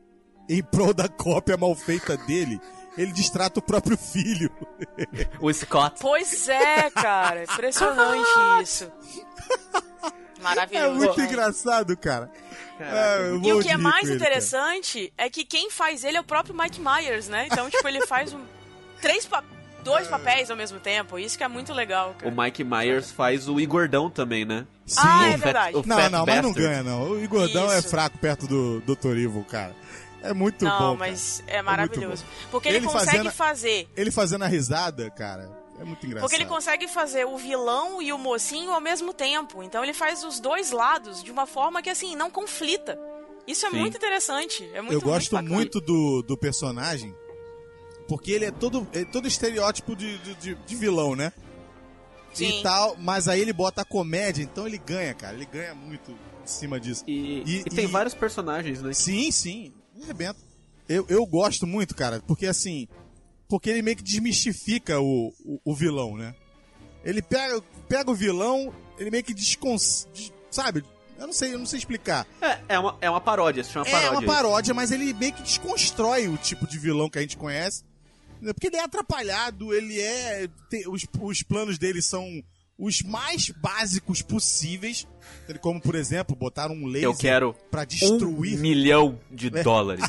[0.48, 2.58] em prol da cópia mal feita dele.
[2.96, 4.50] Ele distrata o próprio filho.
[5.38, 5.96] o Scott.
[6.00, 7.44] Pois é, cara.
[7.44, 8.30] Impressionante
[8.62, 8.90] isso.
[10.38, 10.94] É Maravilhoso.
[10.94, 11.32] muito gente.
[11.32, 12.30] engraçado, cara.
[12.80, 14.14] É, E o que é mais cara.
[14.14, 17.48] interessante é que quem faz ele é o próprio Mike Myers, né?
[17.50, 18.40] Então, tipo, ele faz um...
[19.00, 19.42] três pa...
[19.82, 21.18] dois papéis ao mesmo tempo.
[21.18, 22.32] Isso que é muito legal, cara.
[22.32, 24.66] O Mike Myers faz o Igordão também, né?
[24.84, 25.00] Sim.
[25.02, 25.76] Ah, é O Fat- verdade.
[25.76, 26.60] o Não, Fat não, mas não Bastard.
[26.60, 27.10] ganha, não.
[27.10, 27.88] O Igordão é Isso.
[27.88, 29.16] fraco perto do Dr.
[29.16, 29.74] Evil, cara.
[30.22, 30.96] É muito Não, bom.
[30.96, 31.58] mas cara.
[31.58, 32.24] é maravilhoso.
[32.24, 32.48] bom.
[32.50, 36.28] Porque ele, Ele consegue fazendo- fazer Ele fazendo a risada, cara, é muito engraçado.
[36.28, 39.62] Porque ele consegue fazer o vilão e o mocinho ao mesmo tempo.
[39.62, 42.98] Então ele faz os dois lados de uma forma que, assim, não conflita.
[43.46, 43.76] Isso é Sim.
[43.78, 44.68] muito interessante.
[44.74, 45.54] É muito Eu gosto bacana.
[45.54, 47.14] muito do, do personagem,
[48.08, 51.32] porque ele é todo, é todo estereótipo de, de, de- de vilão, né?
[52.32, 52.60] Sim.
[52.60, 55.34] E tal, mas aí ele bota a comédia, então ele ganha, cara.
[55.34, 57.02] Ele ganha muito em cima disso.
[57.06, 58.92] E, E- e tem e- vários personagens, né?
[58.92, 59.72] Sim, sim.
[59.94, 60.38] Ele arrebenta.
[60.88, 62.86] Eu, eu gosto muito, cara, porque assim.
[63.48, 66.34] Porque ele meio que desmistifica o, o, o vilão, né?
[67.04, 70.06] Ele pega, pega o vilão, ele meio que descons...
[70.12, 70.84] des- Sabe?
[71.18, 72.26] Eu não sei, eu não sei explicar.
[72.42, 74.18] É, é, uma, é uma paródia, se chama É paródia.
[74.18, 77.84] uma paródia, mas ele meio que desconstrói o tipo de vilão que a gente conhece.
[78.40, 80.48] Porque ele é atrapalhado, ele é.
[80.70, 82.42] tem- os, os planos dele são
[82.78, 85.06] os mais básicos possíveis.
[85.60, 88.58] Como, por exemplo, botar um laser Eu quero pra um destruir.
[88.58, 89.62] milhão de É.
[89.62, 90.04] dólares.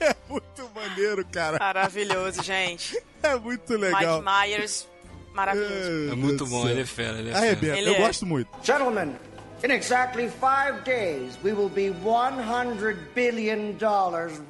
[0.00, 1.58] É muito maneiro, cara.
[1.58, 3.00] Maravilhoso, gente.
[3.22, 4.22] É muito legal.
[4.22, 4.86] Mike Myers,
[5.32, 6.12] maravilhoso.
[6.12, 7.34] É muito bom, ele é fera, ele é.
[7.34, 7.98] Arrebenta, Ele eu é.
[7.98, 8.48] gosto muito.
[8.62, 9.14] Gentlemen,
[9.62, 13.78] In exactly five days, we will be $100 billion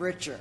[0.00, 0.40] richer.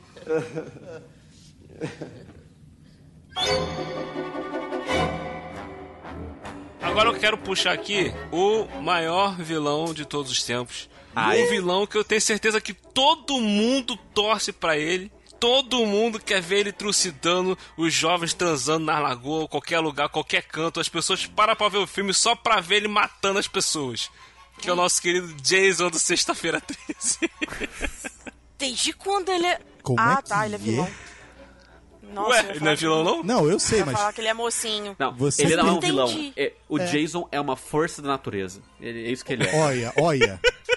[6.81, 10.89] Agora eu quero puxar aqui o maior vilão de todos os tempos.
[11.15, 11.43] Ai.
[11.43, 15.11] Um vilão que eu tenho certeza que todo mundo torce pra ele.
[15.39, 20.79] Todo mundo quer ver ele trucidando os jovens transando na lagoa, qualquer lugar, qualquer canto.
[20.79, 24.09] As pessoas param pra ver o filme só pra ver ele matando as pessoas.
[24.59, 27.31] Que é o nosso querido Jason do Sexta-feira 13.
[28.57, 29.59] Desde quando ele é.
[29.81, 30.61] Como ah, é tá, que ele é é?
[30.61, 30.89] vilão.
[32.13, 33.23] Nossa, Ué, ia não é vilão não?
[33.23, 33.97] Não, eu sei, eu mas.
[33.97, 34.95] falar que ele é mocinho.
[34.99, 36.33] Não, Você ele não é um vilão.
[36.35, 38.61] É, o Jason é uma força da natureza.
[38.81, 39.55] Ele- é isso que ele é.
[39.55, 40.39] Olha, olha.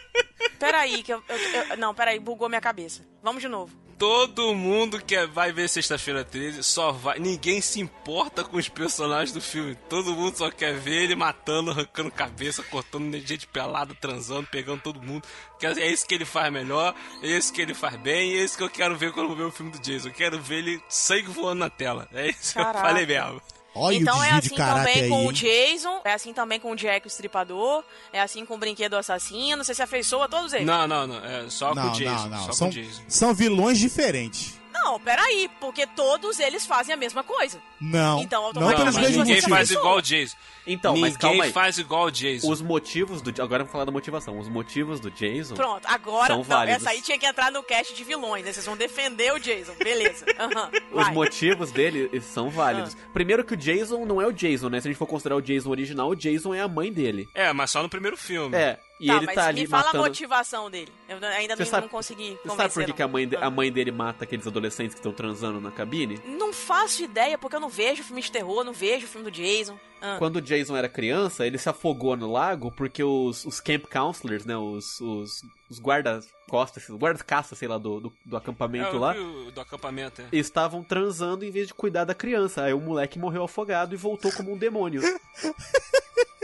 [0.59, 1.37] Peraí, que eu, eu-
[1.71, 3.03] eu- Não, peraí, bugou minha cabeça.
[3.23, 3.73] Vamos de novo.
[3.97, 7.21] Todo mundo que vai ver Sexta-feira 13 só vai.
[7.21, 9.77] Ninguém se importa com os personagens do filme.
[9.89, 15.01] Todo mundo só quer ver ele matando, arrancando cabeça, cortando gente pelada, transando, pegando todo
[15.01, 15.23] mundo.
[15.63, 16.93] É isso que ele faz melhor,
[17.23, 19.37] é isso que ele faz bem, e é isso que eu quero ver quando eu
[19.37, 20.09] ver o filme do Jason.
[20.09, 22.09] Eu quero ver ele sangue voando na tela.
[22.13, 22.87] É isso que eu Caraca.
[22.89, 23.41] falei mesmo.
[23.75, 25.09] Olha então é assim também aí.
[25.09, 25.33] com o?
[25.33, 29.65] Jason, é assim também com o Jack o Estripador, é assim com o Brinquedo Assassino.
[29.65, 30.67] Você se afeiçoa a todos eles?
[30.67, 31.25] Não, não, não.
[31.25, 32.29] É só com Não, o Jason.
[32.29, 32.45] não, não.
[32.47, 33.03] Só São, com o Jason.
[33.09, 34.55] são vilões diferentes.
[34.73, 37.59] Não, peraí, porque todos eles fazem a mesma coisa.
[37.85, 38.21] Não.
[38.23, 39.49] Então, não pelos mas mesmos ninguém motivos.
[39.51, 40.37] faz igual o Jason.
[40.67, 41.53] Então, ninguém mas calma aí.
[41.53, 42.51] faz igual o Jason.
[42.51, 43.31] Os motivos do.
[43.43, 44.39] Agora vamos falar da motivação.
[44.39, 45.55] Os motivos do Jason.
[45.55, 46.81] Pronto, agora São não, válidos.
[46.81, 48.53] essa aí tinha que entrar no cast de vilões, né?
[48.53, 50.25] Vocês vão defender o Jason, beleza.
[50.39, 52.95] Aham, Os motivos dele são válidos.
[52.99, 53.09] Ah.
[53.13, 54.81] Primeiro que o Jason não é o Jason, né?
[54.81, 57.29] Se a gente for considerar o Jason original, o Jason é a mãe dele.
[57.35, 58.57] É, mas só no primeiro filme.
[58.57, 58.79] É.
[59.01, 60.05] E tá, ele mas tá ali me fala matando.
[60.05, 60.91] a motivação dele.
[61.09, 62.57] Eu ainda não, sabe- não consegui Você convencer.
[62.57, 63.47] sabe por que, que a, mãe de- Ah.
[63.47, 66.19] a mãe dele mata aqueles adolescentes que estão transando na cabine?
[66.25, 69.79] Não faço ideia, porque eu não vejo filme de terror, não vejo filme do Jason.
[70.01, 70.17] Ah.
[70.19, 74.45] Quando o Jason era criança, ele se afogou no lago porque os, os camp counselors,
[74.45, 74.57] né?
[74.57, 79.15] Os, os, os guarda-costas, os guarda-caça, sei lá, do, do, do É, acampamento eu lá,
[79.17, 80.27] o do acampamento, é.
[80.33, 82.65] estavam transando em vez de cuidar da criança.
[82.65, 85.03] Aí o moleque morreu afogado e voltou como um demônio.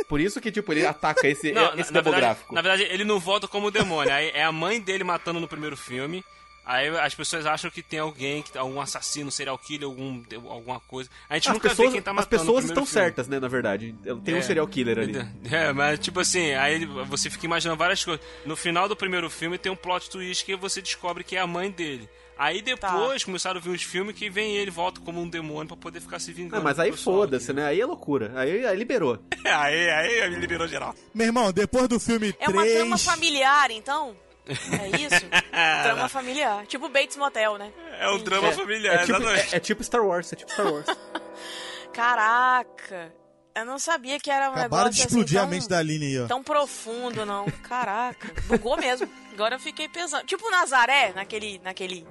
[0.08, 2.54] Por isso que, tipo, ele ataca esse, Não, esse na, na verdade, demográfico.
[2.54, 4.12] na verdade, ele não volta como demônio.
[4.12, 6.24] Aí é a mãe dele matando no primeiro filme.
[6.70, 11.10] Aí as pessoas acham que tem alguém, que algum assassino, serial killer, algum, alguma coisa.
[11.28, 12.36] A gente As nunca pessoas, vê quem tá as matando.
[12.36, 13.04] no pessoas estão filme.
[13.04, 13.92] certas, né, na verdade.
[14.24, 14.42] Tem um É.
[14.42, 15.14] serial killer ali.
[15.50, 18.24] É, mas tipo assim, aí você fica imaginando várias coisas.
[18.46, 21.46] No final do primeiro filme tem um plot twist que você descobre que é a
[21.46, 22.08] mãe dele.
[22.38, 25.76] Aí depois começaram a vir uns filmes que vem ele volta como um demônio pra
[25.76, 26.56] poder ficar se vingando.
[26.56, 27.66] Não, mas aí foda-se, né?
[27.66, 28.32] Aí é loucura.
[28.34, 29.18] Aí, aí liberou.
[29.44, 30.94] Aí, aí liberou geral.
[31.12, 32.76] Meu irmão, depois do filme É uma 3.
[32.78, 34.16] trama familiar, então?
[34.50, 35.26] É isso?
[35.82, 36.66] trama familiar.
[36.66, 37.72] Tipo Bates Motel, né?
[37.98, 39.54] É um drama É, familiar, é, tipo, exatamente.
[39.54, 40.86] é, é tipo Star Wars, é tipo Star Wars.
[41.92, 43.12] Caraca.
[43.54, 45.78] Eu não sabia que era um Acabaram negócio de explodir assim, a tão, mente da
[45.78, 46.26] Aline aí, ó.
[46.26, 47.46] tão profundo, não.
[47.64, 48.32] Caraca.
[48.46, 49.08] Bugou mesmo.
[49.32, 50.24] Agora eu fiquei pensando.
[50.24, 51.58] Tipo Nazaré, naquele...
[51.64, 52.06] naquele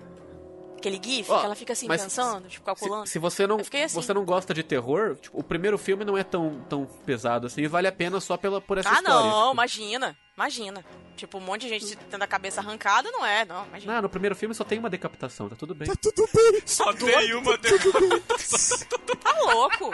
[0.79, 3.05] aquele gif, Ó, que ela fica assim pensando, tipo, calculando.
[3.05, 3.87] Se, se você não, assim.
[3.93, 7.61] você não gosta de terror, tipo, o primeiro filme não é tão, tão pesado assim,
[7.61, 9.13] e vale a pena só pela, por essa Ah, história.
[9.19, 10.17] não, Tipo, imagina.
[10.35, 10.85] Imagina.
[11.17, 13.65] Tipo, um monte de gente tendo a cabeça arrancada, não é, não.
[13.67, 13.95] Imagina.
[13.95, 15.87] Não, no primeiro filme só tem uma decapitação, tá tudo bem.
[15.87, 16.61] Tá tudo bem.
[16.65, 18.87] Só tem uma decapitação.
[19.21, 19.91] Tá louco.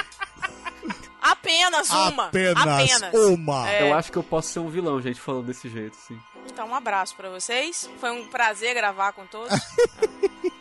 [1.22, 2.28] Apenas uma.
[2.28, 3.68] Apenas, uma.
[3.70, 3.90] É.
[3.90, 6.20] Eu acho que eu posso ser um vilão, gente, falando desse jeito, sim.
[6.46, 7.90] Então, um abraço pra vocês.
[8.00, 9.52] Foi um prazer gravar com todos.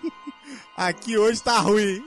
[0.76, 2.04] Aqui hoje tá ruim.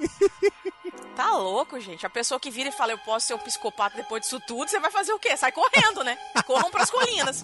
[1.16, 2.06] Tá louco, gente.
[2.06, 4.80] A pessoa que vira e fala, eu posso ser um psicopata depois disso tudo, você
[4.80, 5.36] vai fazer o quê?
[5.36, 6.18] Sai correndo, né?
[6.46, 7.42] Corram pras colinas.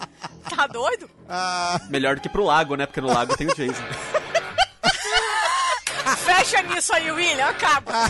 [0.54, 1.10] Tá doido?
[1.28, 2.86] Ah, Melhor do que pro lago, né?
[2.86, 3.82] Porque no lago tem o Jason.
[6.18, 7.46] Fecha nisso aí, William.
[7.48, 7.92] Acaba.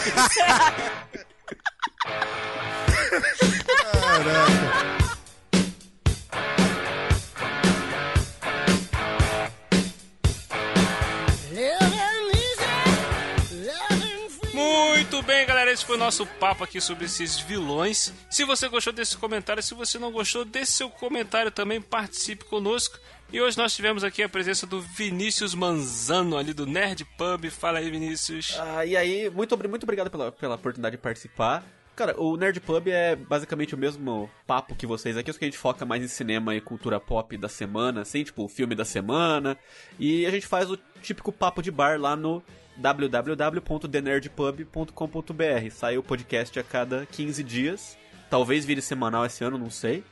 [15.95, 18.13] foi o nosso papo aqui sobre esses vilões.
[18.29, 22.99] Se você gostou desse comentário, se você não gostou, deixe seu comentário também, participe conosco.
[23.33, 27.49] E hoje nós tivemos aqui a presença do Vinícius Manzano, ali do Nerd Pub.
[27.49, 28.59] Fala aí, Vinícius.
[28.59, 31.65] Ah, e aí, muito, muito obrigado pela, pela oportunidade de participar.
[31.95, 35.49] Cara, o Nerd Pub é basicamente o mesmo papo que vocês aqui, só que a
[35.49, 39.57] gente foca mais em cinema e cultura pop da semana, assim, tipo, filme da semana.
[39.97, 42.43] E a gente faz o típico papo de bar lá no
[42.77, 45.71] www.thenerdpub.com.br.
[45.71, 47.97] Sai o podcast a cada 15 dias.
[48.31, 50.03] Talvez vire semanal esse ano, não sei.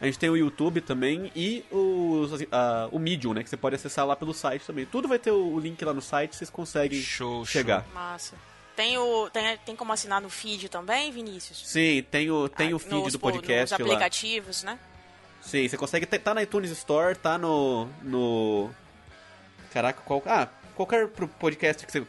[0.00, 3.42] A gente tem o YouTube também e o, a- o Medium, né?
[3.44, 4.84] Que você pode acessar lá pelo site também.
[4.84, 7.86] Tudo vai ter o, o link lá no site, vocês conseguem Show, chegar.
[7.94, 8.34] Massa.
[8.74, 11.62] Tem, o, tem, tem como assinar no feed também, Vinícius?
[11.68, 13.94] Sim, tem o, tem Ah, o feed nos, do podcast Nos lá.
[13.94, 14.78] aplicativos, né?
[15.40, 16.06] Sim, você consegue.
[16.06, 17.86] Tá na iTunes Store, tá no.
[18.02, 18.70] no.
[19.72, 20.22] Caraca, qual.
[20.26, 20.48] Ah,
[20.86, 22.04] qualquer podcast que você.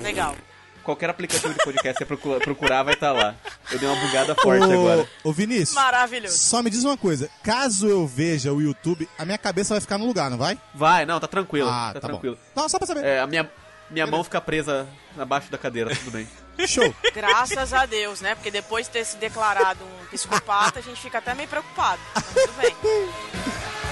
[0.00, 0.34] Legal.
[0.82, 3.34] Qualquer aplicativo de podcast que você procura- procurar vai estar lá.
[3.70, 5.06] Eu dei uma bugada forte agora.
[5.22, 6.38] Ô, ô Vinícius, Maravilhoso.
[6.38, 7.28] só me diz uma coisa.
[7.42, 10.58] Caso eu veja o YouTube, a minha cabeça vai ficar no lugar, não vai?
[10.74, 11.68] Vai, não, tá tranquilo.
[11.68, 12.36] ah, tá, tá, tranquilo.
[12.54, 12.62] bom.
[12.62, 13.04] Não, só pra saber.
[13.04, 13.48] É, a minha,
[13.90, 14.88] minha mão fica presa
[15.18, 16.26] abaixo da cadeira, tudo bem.
[16.66, 16.94] Show.
[17.14, 18.34] Graças a Deus, né?
[18.34, 22.00] Porque depois de ter se declarado um psicopata, a gente fica até meio preocupado.
[22.14, 22.74] Mas tudo bem.